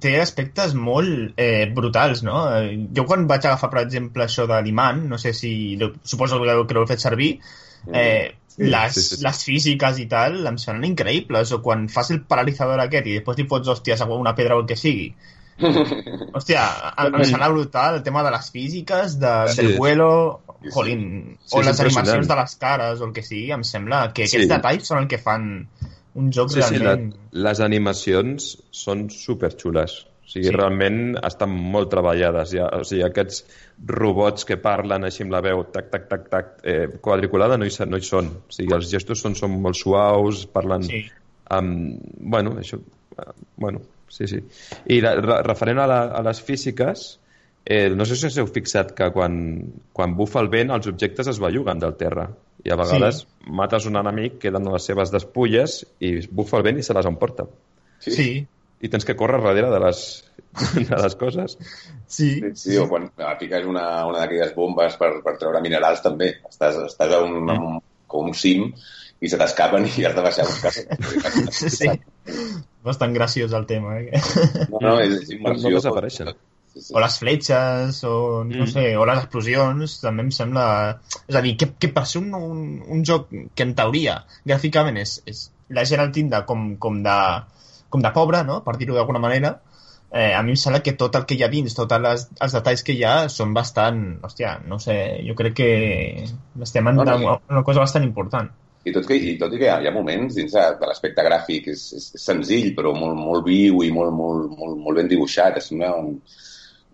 [0.00, 2.44] té aspectes molt eh, brutals, no?
[2.96, 5.52] Jo quan vaig agafar, per exemple, això de l'imant, no sé si...
[6.04, 7.32] Suposo que l'heu fet servir,
[7.88, 7.94] mm.
[7.94, 9.22] eh, sí, les, sí, sí, sí.
[9.26, 13.40] les físiques i tal em semblen increïbles, o quan fas el paralitzador aquest i després
[13.40, 15.10] t'hi fots, hòstia, a una pedra o el que sigui.
[16.36, 16.64] Hòstia,
[17.06, 19.60] em sembla brutal el tema de les físiques, de, sí.
[19.60, 20.12] del vuelo,
[20.72, 24.26] Jolín, sí, o les animacions de les cares o el que sigui, em sembla que
[24.26, 24.52] aquests sí.
[24.52, 25.50] detalls són el que fan
[26.14, 27.10] un joc sí, realment...
[27.12, 28.48] Sí, la, les animacions
[28.82, 30.02] són superxules.
[30.22, 30.54] O sigui, sí.
[30.54, 32.52] realment estan molt treballades.
[32.56, 32.68] Ja.
[32.78, 33.42] O sigui, aquests
[33.90, 37.74] robots que parlen així amb la veu, tac, tac, tac, tac, eh, quadriculada no hi,
[37.88, 38.30] no hi són.
[38.46, 40.86] O sigui, els gestos són, són molt suaus, parlen...
[40.88, 41.04] Sí.
[41.52, 41.98] Amb,
[42.32, 42.78] bueno, això...
[43.18, 43.82] Eh, bueno,
[44.12, 44.42] sí, sí.
[44.92, 47.08] I la, referent a, la, a les físiques,
[47.64, 49.34] Eh, no sé si us heu fixat que quan,
[49.94, 52.24] quan bufa el vent els objectes es belluguen del terra
[52.66, 53.52] i a vegades sí.
[53.54, 57.46] mates un enemic, queden les seves despulles i bufa el vent i se les emporta.
[58.02, 58.14] Sí.
[58.16, 58.26] sí.
[58.82, 60.00] I tens que córrer darrere de les,
[60.74, 61.54] de les coses.
[62.08, 62.32] Sí.
[62.40, 62.78] sí, sí.
[62.82, 66.32] o quan piques una, una d'aquelles bombes per, per treure minerals també.
[66.50, 67.68] Estàs, estàs a un, mm.
[67.68, 67.78] un,
[68.10, 68.72] com un cim
[69.22, 70.72] i se t'escapen i has de baixar a buscar.
[71.78, 71.90] sí.
[72.82, 74.22] Bastant graciós el tema, eh?
[74.72, 75.70] No, no, és, immersió.
[75.70, 76.32] No desapareixen.
[76.72, 76.94] Sí, sí.
[76.96, 78.14] O les fletxes, o
[78.48, 78.70] no mm.
[78.72, 80.66] sé, o les explosions, també em sembla...
[81.28, 84.16] És a dir, que, que per ser un, un, un joc que en teoria
[84.48, 87.18] gràficament és, és la gent el tinda com, com, de,
[87.92, 88.62] com de pobre, no?
[88.66, 89.52] per dir-ho d'alguna manera,
[90.10, 92.56] eh, a mi em sembla que tot el que hi ha dins, tots les, els
[92.58, 94.02] detalls que hi ha són bastant...
[94.24, 94.96] Hòstia, no sé,
[95.28, 95.70] jo crec que
[96.66, 98.50] estem en no, no, una cosa bastant important.
[98.82, 100.88] I tot, que, i tot i que hi ha, hi ha moments dins de, de
[100.90, 105.10] l'aspecte gràfic, és, és, senzill, però molt, molt viu i molt, molt, molt, molt ben
[105.10, 105.60] dibuixat.
[105.62, 106.16] És una, un,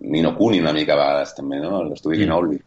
[0.01, 1.83] Nino Kuni una mica a vegades també, no?
[1.89, 2.27] L'estudi mm.
[2.27, 2.61] Ginobili.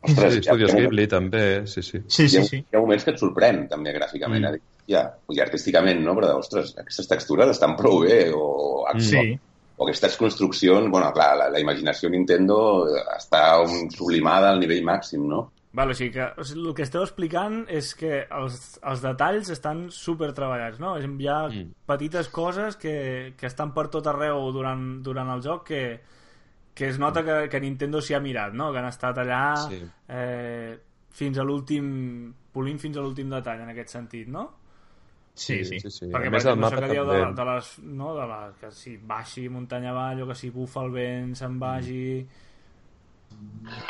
[0.00, 1.98] Ostres, sí, Studios Ghibli també, sí, sí.
[2.06, 2.62] Sí, sí, sí.
[2.62, 4.62] Hi ha moments que et sorprèn també gràficament, mm.
[4.88, 5.04] ja,
[5.34, 6.14] i artísticament, no?
[6.16, 9.26] Però, ostres, aquestes textures estan prou bé, o, sí.
[9.76, 12.60] o aquestes construccions, bueno, clar, la, la imaginació Nintendo
[13.18, 15.48] està un, sublimada al nivell màxim, no?
[15.72, 18.56] Vale, o sigui que o sigui, el que esteu explicant és que els,
[18.90, 20.96] els detalls estan super treballats, no?
[20.98, 21.68] Hi ha mm.
[21.86, 25.82] petites coses que, que estan per tot arreu durant, durant el joc que,
[26.74, 28.72] que es nota que, que Nintendo s'hi ha mirat, no?
[28.74, 29.80] Que han estat allà sí.
[30.08, 30.74] eh,
[31.14, 31.86] fins a l'últim...
[32.50, 34.48] polint fins a l'últim detall, en aquest sentit, no?
[35.38, 35.78] Sí, sí.
[35.78, 36.10] sí, sí.
[36.10, 37.72] Perquè, a per més, exemple, això que dieu de, de les...
[37.94, 41.62] No, de la, que si baixi muntanya avall o que si bufa el vent se'n
[41.62, 42.06] vagi...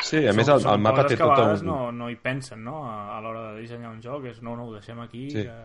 [0.01, 1.63] Sí, a més, el, el mapa té tot un...
[1.65, 2.83] no, no hi pensen, no?
[2.89, 4.27] A, a l'hora de dissenyar un joc.
[4.31, 5.27] És, no, no, ho deixem aquí.
[5.33, 5.45] Sí.
[5.47, 5.57] Que...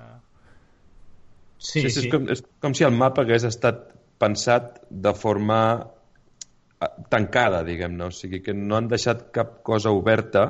[1.57, 3.87] Sí, sí, sí, És, com, és com si el mapa hagués estat
[4.21, 8.09] pensat de forma eh, tancada, diguem-ne.
[8.11, 10.47] O sigui, que no han deixat cap cosa oberta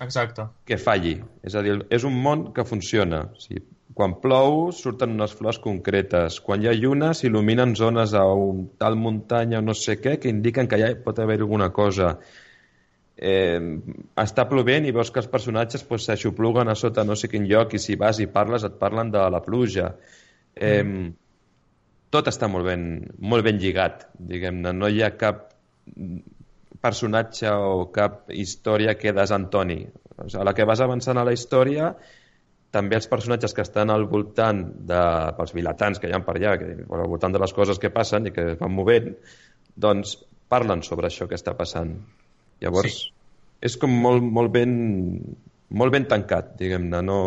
[0.00, 0.48] Exacte.
[0.68, 1.16] que falli.
[1.46, 3.26] És a dir, és un món que funciona.
[3.32, 3.64] O sigui,
[3.96, 6.40] quan plou surten unes flors concretes.
[6.44, 10.32] Quan hi ha lluna s'il·luminen zones a un tal muntanya o no sé què que
[10.32, 12.18] indiquen que ja pot haver alguna cosa.
[13.16, 13.60] Eh,
[14.20, 17.72] està plovent i veus que els personatges pues, s'aixopluguen a sota no sé quin lloc
[17.72, 19.94] i si vas i parles et parlen de la pluja.
[20.54, 21.06] Eh, mm.
[22.12, 22.84] Tot està molt ben,
[23.18, 24.72] molt ben lligat, diguem-ne.
[24.76, 25.48] No hi ha cap
[26.82, 29.80] personatge o cap història que desentoni.
[30.16, 31.90] O sigui, a la que vas avançant a la història,
[32.76, 35.02] també els personatges que estan al voltant de,
[35.38, 38.28] pels vilatans que hi ha per allà, que, al voltant de les coses que passen
[38.28, 39.12] i que es van movent,
[39.76, 40.16] doncs
[40.52, 41.96] parlen sobre això que està passant.
[42.64, 43.12] Llavors, Sí.
[43.62, 44.74] és com molt, molt, ben,
[45.70, 47.02] molt ben tancat, diguem-ne.
[47.02, 47.18] No,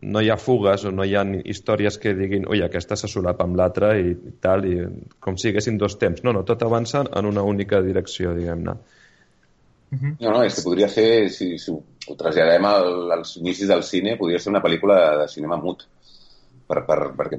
[0.00, 3.44] no hi ha fugues o no hi ha històries que diguin ui, aquesta se solapa
[3.44, 4.78] amb l'altra i tal, i
[5.20, 6.22] com si haguessin dos temps.
[6.24, 8.76] No, no, tot avança en una única direcció, diguem-ne.
[9.90, 13.82] No, no, és que podria ser, si, si ho, ho traslladem al, als inicis del
[13.82, 15.86] cine, podria ser una pel·lícula de cinema mut.
[16.68, 17.38] Per, per, perquè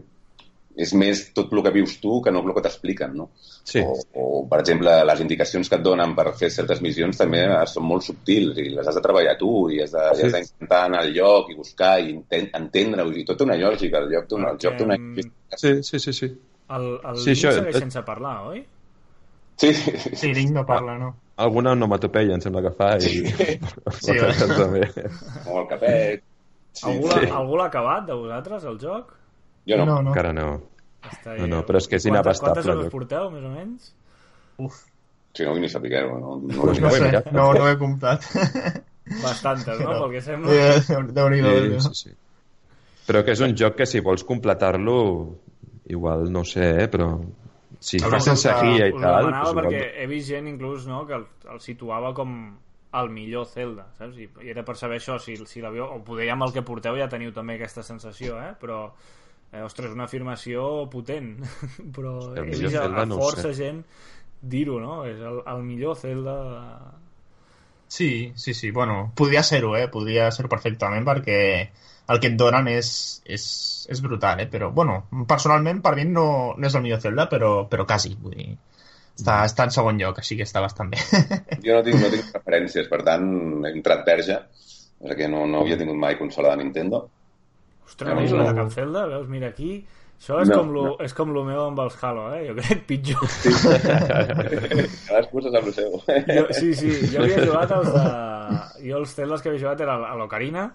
[0.80, 3.30] és més tot el que vius tu que no el que t'expliquen, no?
[3.70, 3.82] Sí.
[3.84, 7.84] O, o, per exemple, les indicacions que et donen per fer certes missions també són
[7.86, 10.30] molt subtils i les has de treballar tu i has de- i has Sí.
[10.38, 14.10] d'intentar anar al lloc i buscar i enten- entendre-ho i tot té una lògica, el,
[14.16, 14.74] lloc té una, el joc.
[14.80, 16.32] Perquè, Sí, sí, sí, sí.
[16.70, 18.66] El, el Sí, sí, això- segueix eh, sense parlar, oi?
[19.58, 20.16] Sí, sí, sí.
[20.16, 21.16] Sí, Link no parla, no.
[21.36, 23.02] Alguna onomatopeia em sembla que fa i...
[23.02, 23.24] Sí,
[24.20, 24.32] va.
[24.62, 24.86] també.
[24.88, 26.24] Amb el capet...
[26.72, 27.30] Sí, Algú l'ha Sí.
[27.34, 29.16] algú l'ha acabat, de vosaltres, el joc?
[29.70, 29.86] Jo no.
[29.86, 30.10] no, no.
[30.14, 30.48] Encara no.
[31.10, 33.92] Està No, no, però és que és Quantes- inabastable, Quantes hores porteu, més o menys?
[34.60, 34.80] Uf,
[35.38, 36.18] Si no, ni saber-ho.
[36.20, 38.26] No, no, no, no ho he sé, no, no he comptat.
[39.24, 39.94] Bastantes, no?
[40.04, 40.54] Pel que sembla.
[40.54, 40.82] Eh,
[41.14, 41.80] Déu-n'hi-do.
[41.80, 42.16] Sí, sí, sí.
[43.10, 44.98] Però que és un joc que si vols completar-lo,
[45.90, 47.12] igual no sé, eh, però
[47.80, 49.26] si Haurà fas sense que- guia i Us tal...
[49.26, 52.36] demanava doncs perquè he vist gent inclús no, que el, el situava com
[53.00, 54.18] el millor Zelda, saps?
[54.18, 55.86] I, i era per saber això, si, si l'havíeu...
[55.86, 58.54] O poder amb el que porteu ja teniu també aquesta sensació, eh?
[58.62, 58.92] Però,
[59.52, 61.36] eh, ostres, una afirmació potent.
[61.96, 63.58] Però El he vist a, a no força sé.
[63.64, 63.84] gent
[64.42, 65.04] dir-ho, no?
[65.10, 66.40] És el, el millor Zelda...
[67.90, 68.70] Sí, sí, sí.
[68.72, 69.88] Bueno, podria ser-ho, eh?
[69.90, 71.40] Podria ser perfectament perquè
[72.10, 72.90] el que et donen és,
[73.26, 73.44] és,
[73.90, 74.48] és brutal, eh?
[74.50, 76.26] Però, bueno, personalment per mi no,
[76.58, 78.52] no és el millor Zelda, però, però quasi, vull dir...
[79.20, 81.02] Està, està en segon lloc, així que està bastant bé.
[81.66, 83.26] Jo no tinc, no tinc referències, per tant,
[83.68, 84.38] he entrat verge,
[85.04, 87.02] perquè no, no havia tingut mai consola de Nintendo.
[87.90, 89.28] Ostres, No, no, cap Zelda, veus?
[89.32, 89.74] Mira aquí...
[90.20, 90.96] Això és, No, com lo, no.
[91.06, 92.42] és com lo meu amb els Halo, eh?
[92.50, 93.22] Jo crec pitjor.
[95.08, 95.94] Cadascú se sap el seu.
[96.28, 98.04] Jo, sí, sí, jo havia jugat als de...
[98.90, 100.66] Jo els Zeldas que havia jugat era a l'Ocarina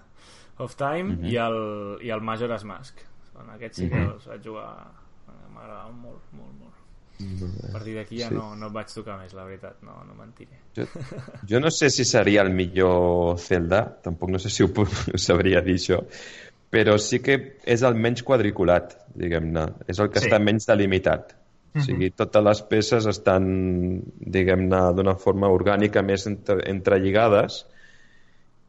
[0.65, 1.59] of Time i, el,
[2.05, 3.01] i el Majora's Mask.
[3.41, 4.69] En aquests sí que els vaig jugar...
[5.55, 6.71] M'agradaven molt, molt, molt.
[7.69, 8.35] A partir d'aquí ja Sí.
[8.37, 10.57] no, no vaig tocar més, la veritat, no, no mentiré.
[10.77, 10.87] Jo,
[11.51, 15.61] jo no sé si seria el millor Zelda, tampoc no sé si ho, ho sabria
[15.65, 16.01] dir això,
[16.75, 17.37] però sí que
[17.71, 19.69] és el menys quadriculat, diguem-ne.
[19.87, 20.27] És el que Sí.
[20.27, 21.37] està menys delimitat.
[21.77, 23.47] O sigui, totes les peces estan,
[24.19, 27.65] diguem-ne, d'una forma orgànica més entre, entrelligades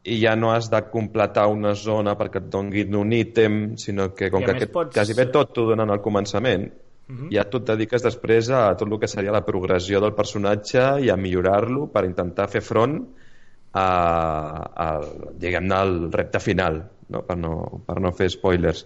[0.06, 4.28] i ja no has de completar una zona perquè et donguin un ítem, sinó que
[4.30, 6.66] com I a que aquest, pots- quasi bé tot t'ho donen al començament,
[7.08, 7.28] Mhm.
[7.30, 11.08] ja tu et dediques després a tot el que seria la progressió del personatge i
[11.10, 13.00] a millorar-lo per intentar fer front
[13.72, 13.86] a,
[14.74, 15.00] a
[15.38, 17.22] diguem-ne, al repte final, no?
[17.22, 18.84] Per, no, per no fer spoilers.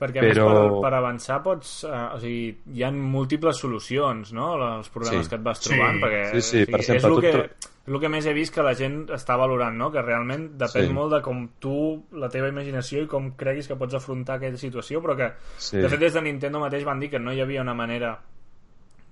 [0.00, 1.84] Perquè Però- més per, per avançar pots...
[1.84, 4.54] Eh, o sigui, hi ha múltiples solucions, no?
[4.78, 5.30] Els problemes Sí.
[5.30, 5.68] que et vas Sí.
[5.70, 7.44] trobant, perquè Sí, sí, o sigui, per exemple, és el tu que, tro-
[7.86, 9.90] és el que més he vist que la gent està valorant, no?
[9.92, 10.92] Que realment depèn Sí.
[10.92, 15.00] molt de com tu, la teva imaginació i com creguis que pots afrontar aquella situació,
[15.02, 15.76] però que, Sí.
[15.78, 18.18] de fet, des de Nintendo mateix van dir que no hi havia una manera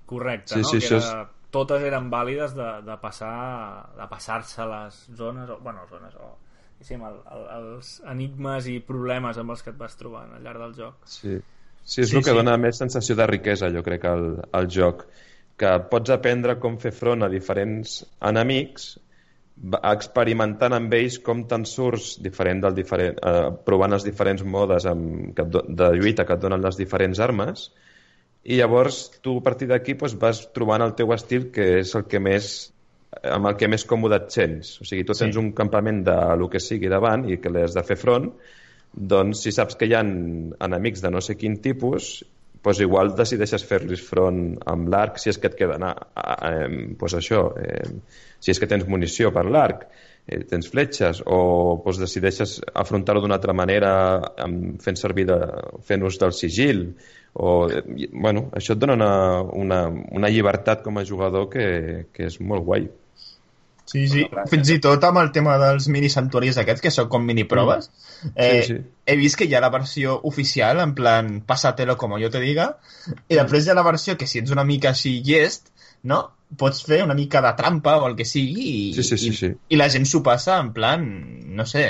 [0.07, 0.69] correcta, Sí, no?
[0.69, 5.59] sí, que això era, totes eren vàlides de, de passar de passar-se les zones, o,
[5.61, 6.37] bueno, zones, o
[6.79, 10.63] diguéssim, el, el, els enigmes i problemes amb els que et vas trobant al llarg
[10.63, 10.95] del joc.
[11.11, 11.39] Sí,
[11.83, 12.37] sí és Sí, el que sí.
[12.37, 15.07] dona més sensació de riquesa, jo crec, al, al joc.
[15.59, 18.93] Que pots aprendre com fer front a diferents enemics,
[19.83, 25.35] experimentant amb ells com te'n surts diferent del diferent, eh, provant els diferents modes amb,
[25.35, 27.73] que de lluita que et donen les diferents armes,
[28.45, 32.07] i llavors tu a partir d'aquí doncs, vas trobant el teu estil que és el
[32.07, 32.71] que més
[33.23, 34.79] amb el que més còmode et sents.
[34.83, 35.41] O sigui, tu tens Sí.
[35.41, 38.33] un campament de lo que sigui davant i que l'has de fer front,
[38.93, 42.25] doncs si saps que hi ha enemics de no sé quin tipus,
[42.63, 47.15] doncs igual decideixes fer-los front amb l'arc si és que et queda anar, eh, doncs
[47.15, 47.89] això, eh,
[48.41, 49.87] si és que tens munició per l'arc,
[50.27, 53.93] eh, tens fletxes, o doncs decideixes afrontar-ho d'una altra manera
[54.37, 55.39] amb, fent servir de,
[55.85, 56.97] fent ús del sigil,
[57.35, 59.13] o, eh, bueno, això et dona una,
[59.65, 59.83] una,
[60.21, 61.69] una llibertat com a jugador que,
[62.15, 62.89] que és molt guai.
[63.89, 64.27] Sí, sí.
[64.51, 67.89] Fins i tot amb el tema dels mini santuaris aquests, que són com mini proves,
[67.89, 68.33] mm.
[68.35, 68.97] eh, sí, sí.
[69.09, 72.75] he vist que hi ha la versió oficial, en plan, pásatelo como yo te diga,
[73.29, 75.73] i després hi ha la versió que si ets una mica així llest,
[76.03, 76.25] no?
[76.59, 79.51] Pots fer una mica de trampa o el que sigui i, sí, sí, sí, sí.
[79.53, 81.03] i, i la gent s'ho passa en plan,
[81.59, 81.83] no sé,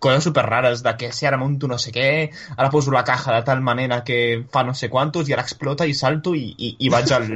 [0.00, 2.08] coses super rares de que si ara monto no sé què,
[2.56, 5.86] ara poso la caja de tal manera que fa no sé quantos i ara explota
[5.86, 7.28] i salto i, i, i vaig al,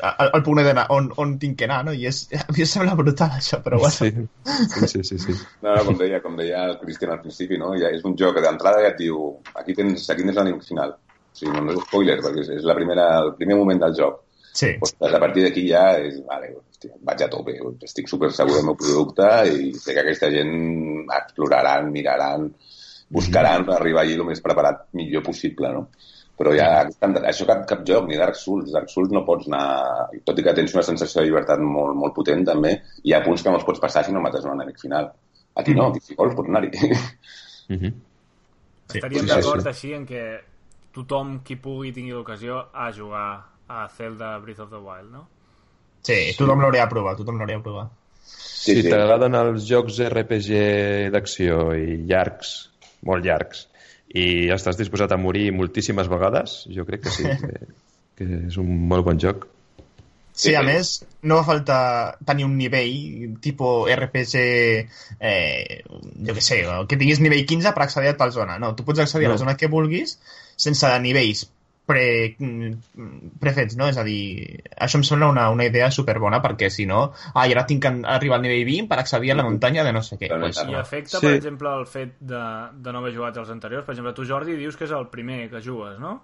[0.00, 1.94] al, al punt d'anar on, on tinc que anar, no?
[1.94, 4.26] I és, a mi em sembla brutal això, però bueno.
[4.66, 5.18] Sí, sí, sí.
[5.18, 5.38] sí.
[5.62, 7.72] No, no, com deia, com deia el Cristian al principi, no?
[7.80, 9.22] Ja és un joc que d'entrada ja et diu
[9.54, 10.96] aquí tens, aquí tens l'ànim final.
[10.96, 14.22] O sigui, no, és spoiler, perquè és, és la primera, el primer moment del joc.
[14.56, 14.70] Sí.
[14.80, 18.68] Ostres, a partir d'aquí ja és, vale, hòstia, vaig a tope, estic super segur del
[18.70, 20.54] meu producte i sé que aquesta gent
[21.12, 22.48] exploraran, miraran,
[23.12, 23.76] buscaran mm -hmm.
[23.76, 25.88] arribar allí el més preparat millor possible, no?
[26.36, 26.84] però ja
[27.24, 30.52] això cap, cap joc, ni Dark Souls Dark Souls no pots anar, tot i que
[30.54, 33.64] tens una sensació de llibertat molt, molt potent també, hi ha punts que no els
[33.64, 35.08] pots passar si no mates un enemic final
[35.56, 36.70] aquí no, aquí si vols pots anar-hi
[37.72, 37.92] mm -hmm.
[38.88, 38.98] sí.
[38.98, 39.68] estaríem sí, d'acord sí.
[39.68, 40.22] així en que
[40.92, 45.26] tothom qui pugui tingui l'ocasió a jugar a Zelda Breath of the Wild, no?
[46.02, 46.36] Sí, sí.
[46.38, 47.88] tothom l'hauria de provar, tothom l'hauria de provar.
[48.26, 48.90] Sí, si sí.
[48.90, 50.60] t'agraden els jocs RPG
[51.14, 52.54] d'acció i llargs,
[53.06, 53.66] molt llargs,
[54.14, 57.68] i estàs disposat a morir moltíssimes vegades, jo crec que sí, que,
[58.18, 59.48] que és un molt bon joc.
[60.36, 61.76] Sí, a més, no va falta
[62.28, 64.42] tenir un nivell tipus RPG,
[65.16, 65.78] eh,
[66.28, 66.58] jo què sé,
[66.90, 68.58] que tinguis nivell 15 per accedir a tal zona.
[68.60, 69.32] No, tu pots accedir no.
[69.32, 70.18] a la zona que vulguis
[70.60, 71.46] sense nivells
[71.86, 72.36] pre,
[73.40, 73.88] prefets, no?
[73.88, 77.54] És a dir, això em sembla una, una idea superbona perquè si no, ah, i
[77.54, 80.18] ara tinc que arribar al nivell 20 per accedir a la muntanya de no sé
[80.20, 80.30] què.
[80.32, 81.24] Pues, I afecta, sí.
[81.28, 82.44] per exemple, el fet de,
[82.82, 83.86] de no haver jugat els anteriors?
[83.86, 86.18] Per exemple, tu, Jordi, dius que és el primer que jugues, no?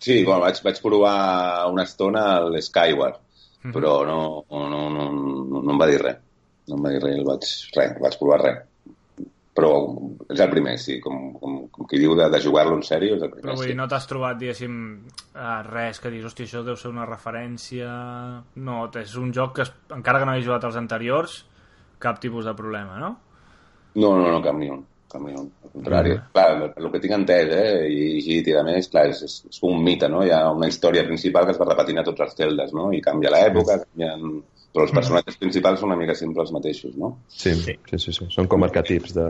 [0.00, 1.16] Sí, bueno, vaig, vaig provar
[1.72, 3.72] una estona al Skyward, mm -hmm.
[3.76, 6.20] però no, no, no, no, no em va dir res.
[6.66, 8.62] No em va dir res, el vaig, res, vaig provar res
[9.54, 9.70] però
[10.34, 13.22] és el primer, sí, com, com, com qui diu de, de jugar-lo en sèrio, és
[13.22, 13.44] el primer.
[13.46, 13.78] Però vull dir, sí.
[13.78, 14.78] no t'has trobat, diguéssim,
[15.30, 17.90] eh, res que dius, hòstia, això deu ser una referència...
[18.66, 21.36] No, és un joc que, encara que no hagis jugat els anteriors,
[22.02, 23.14] cap tipus de problema, no?
[23.94, 24.82] No, no, no, cap ni un.
[25.20, 25.50] Un.
[25.64, 26.14] Al contrari.
[26.16, 26.32] Mm.
[26.32, 29.62] Clar, el, que tinc entès, eh, i, i, i a més, clar, és, és, és
[29.62, 30.24] un mite, no?
[30.24, 32.90] Hi ha una història principal que es va repetint a tots els celdes, no?
[32.92, 34.42] I canvia l'època, canvien
[34.74, 34.98] però els mm.
[34.98, 37.12] personatges principals són una mica sempre els mateixos, no?
[37.30, 38.26] Sí, sí, sí, sí, sí.
[38.34, 39.26] són com arquetips de...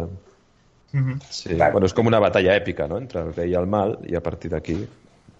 [0.94, 1.18] Mm -hmm.
[1.28, 1.54] sí.
[1.54, 4.22] Bueno, és com una batalla èpica, no?, entre el bé i el mal, i a
[4.22, 4.78] partir d'aquí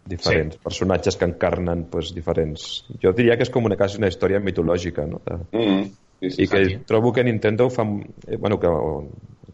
[0.04, 0.60] diferents sí.
[0.62, 2.84] personatges que encarnen pues, diferents...
[3.02, 5.20] Jo diria que és com una, quasi una història mitològica, no?
[5.24, 5.36] De...
[5.52, 5.90] Mm -hmm.
[6.20, 6.78] sí, sí, I que sí.
[6.86, 7.82] trobo que Nintendo fa...
[8.26, 8.68] Eh, bueno, que,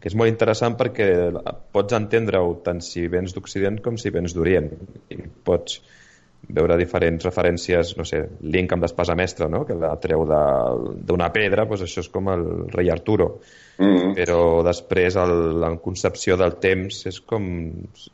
[0.01, 1.07] que és molt interessant perquè
[1.75, 4.71] pots entendre-ho tant si vens d'Occident com si vens d'Orient.
[5.13, 5.81] I pots
[6.49, 9.63] veure diferents referències, no sé, Link amb l'espasa mestra, no?
[9.69, 13.41] que la treu d'una pedra, doncs això és com el rei Arturo.
[13.79, 14.15] Mm -hmm.
[14.17, 17.71] Però després el, la concepció del temps és com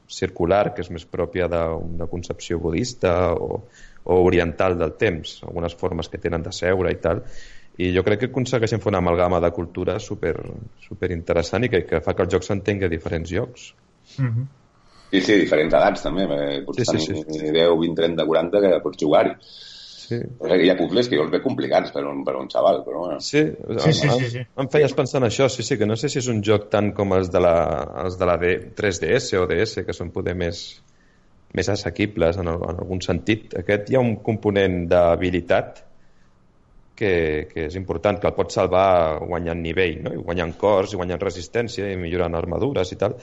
[0.07, 3.63] circular, que és més pròpia d'una concepció budista o,
[4.05, 7.23] o oriental del temps, algunes formes que tenen de seure i tal.
[7.77, 10.35] I jo crec que aconsegueixen fer una amalgama de cultura super,
[10.81, 13.73] super interessant i que, que fa que el joc s'entengui a diferents llocs.
[14.19, 14.47] Mm -hmm.
[15.11, 16.27] Sí, sí, diferents edats també.
[16.67, 17.53] Pots sí, sí, tenir sí.
[17.53, 19.35] 10, 20, 30, 40 que pots jugar-hi.
[20.07, 20.19] Sí.
[20.63, 23.21] Hi ha puzzles que jo els veig complicats per un, per un xaval, però bueno.
[23.21, 23.43] Sí,
[23.83, 24.43] sí, sí, sí, sí.
[24.63, 26.93] Em feies pensar en això, sí, sí, que no sé si és un joc tant
[26.95, 27.57] com els de la,
[28.05, 30.63] els de la D, 3DS o DS, que són poder més,
[31.59, 33.57] més assequibles en, el, en algun sentit.
[33.59, 35.83] Aquest hi ha un component d'habilitat
[36.97, 37.13] que,
[37.53, 38.87] que és important, que el pots salvar
[39.25, 40.15] guanyant nivell, no?
[40.17, 43.19] I guanyant cors, i guanyant resistència, i millorant armadures i tal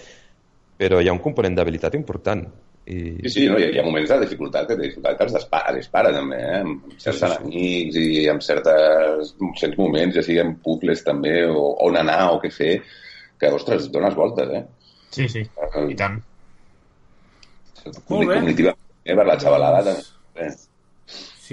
[0.77, 2.43] però hi ha un component d'habilitat important.
[2.83, 2.97] I...
[3.23, 3.55] Sí, sí, no?
[3.61, 6.57] hi, ha, moments de dificultat que, de dificultat que els dispara, dispara també, eh?
[6.65, 11.37] amb certs sí, sí, enemics i amb certes, certs moments, ja sigui en pucles també,
[11.47, 12.73] o on anar o què fer,
[13.39, 14.91] que, ostres, dones voltes, eh?
[15.15, 16.19] Sí, sí, uh, i tant.
[17.85, 18.35] Molt bé.
[18.35, 20.09] Cognitiva, eh, per la xavalada també.
[20.43, 20.51] Eh?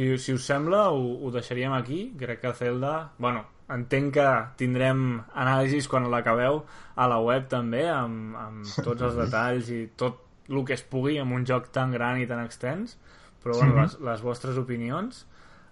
[0.01, 2.15] Si, si us sembla, ho, ho deixaríem aquí.
[2.17, 3.11] Crec que Zelda...
[3.21, 6.63] Bueno, entenc que tindrem anàlisis quan l'acabeu
[6.97, 11.19] a la web també, amb, amb tots els detalls i tot el que es pugui
[11.21, 12.97] amb un joc tan gran i tan extens
[13.45, 15.21] però bueno, les, les vostres opinions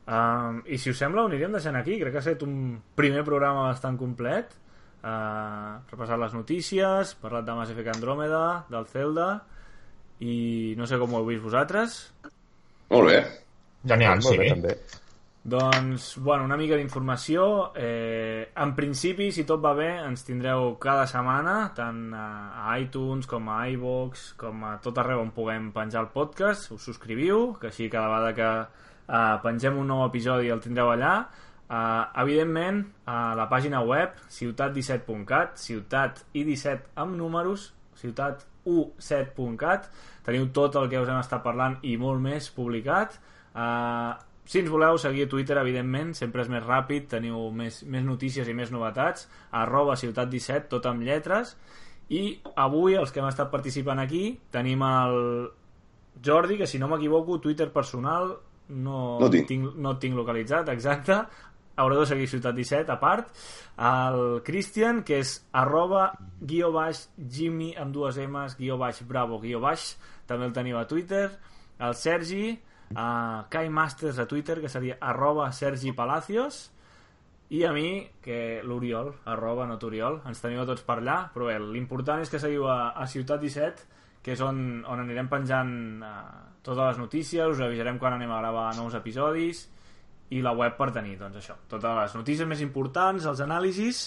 [0.06, 3.24] um, i si us sembla ho aniríem deixant aquí crec que ha estat un primer
[3.26, 4.54] programa bastant complet
[5.02, 9.28] eh, repassat les notícies, parlat de Mass Effect Andromeda, del Zelda,
[10.20, 12.00] i no sé com ho heu vist vosaltres.
[12.90, 13.20] Molt bé.
[13.88, 14.38] Genial, Molt sí.
[14.40, 14.78] bé, també.
[15.48, 17.72] Doncs, bueno, una mica d'informació.
[17.74, 23.48] Eh, en principi, si tot va bé, ens tindreu cada setmana, tant a iTunes com
[23.48, 26.72] a iVox, com a tot arreu on puguem penjar el podcast.
[26.74, 31.14] Us subscriviu, que així cada vegada que eh, pengem un nou episodi el tindreu allà.
[31.68, 37.70] Eh, evidentment, a la pàgina web, ciutat17.cat, ciutat i 17 amb números,
[38.02, 39.88] ciutat17.cat,
[40.28, 43.16] teniu tot el que us hem estat parlant i molt més publicat.
[43.54, 44.12] Eh,
[44.48, 48.48] si ens voleu seguir a Twitter, evidentment, sempre és més ràpid, teniu més, més notícies
[48.48, 51.56] i més novetats, arroba ciutat17, tot amb lletres,
[52.08, 55.18] i avui, els que hem estat participant aquí, tenim el
[56.24, 58.38] Jordi, que si no m'equivoco, Twitter personal
[58.68, 59.46] no, No tinc.
[59.48, 61.18] tinc, no tinc localitzat, exacte,
[61.78, 63.28] haureu de seguir Ciutat 17 a part.
[63.78, 66.08] El Christian que és arroba
[66.40, 69.92] guió baix Jimmy amb dues M's guió baix Bravo guió baix.
[70.26, 71.28] També el teniu a Twitter.
[71.78, 72.56] El Sergi
[72.94, 76.68] a Kai Masters a Twitter que seria arroba Sergi Palacios
[77.50, 81.48] i a mi, que l'Oriol, arroba not Oriol, ens teniu a tots per allà, però
[81.48, 83.86] bé, l'important és que seguiu a, a Ciutat 17,
[84.24, 85.72] que és on, on anirem penjant
[86.04, 86.12] eh,
[86.60, 89.64] totes les notícies, us avisarem quan anem a gravar nous episodis,
[90.28, 94.02] i la web per tenir, doncs això, totes les notícies més importants, els anàlisis,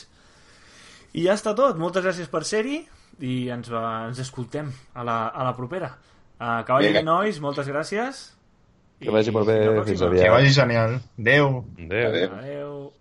[1.17, 1.79] i ja està tot.
[1.81, 2.83] Moltes gràcies per ser-hi,
[3.25, 5.89] i ens, va, ens escoltem a la, a la propera.
[6.37, 7.01] Uh, que vagi Vinga.
[7.01, 8.21] bé, nois, moltes gràcies.
[9.01, 10.23] Que vagi molt bé, fins aviat.
[10.23, 10.99] Que vagi genial.
[11.17, 11.63] Adéu.
[11.77, 12.07] Adéu.
[12.09, 12.33] Adéu.
[12.37, 12.91] Adéu.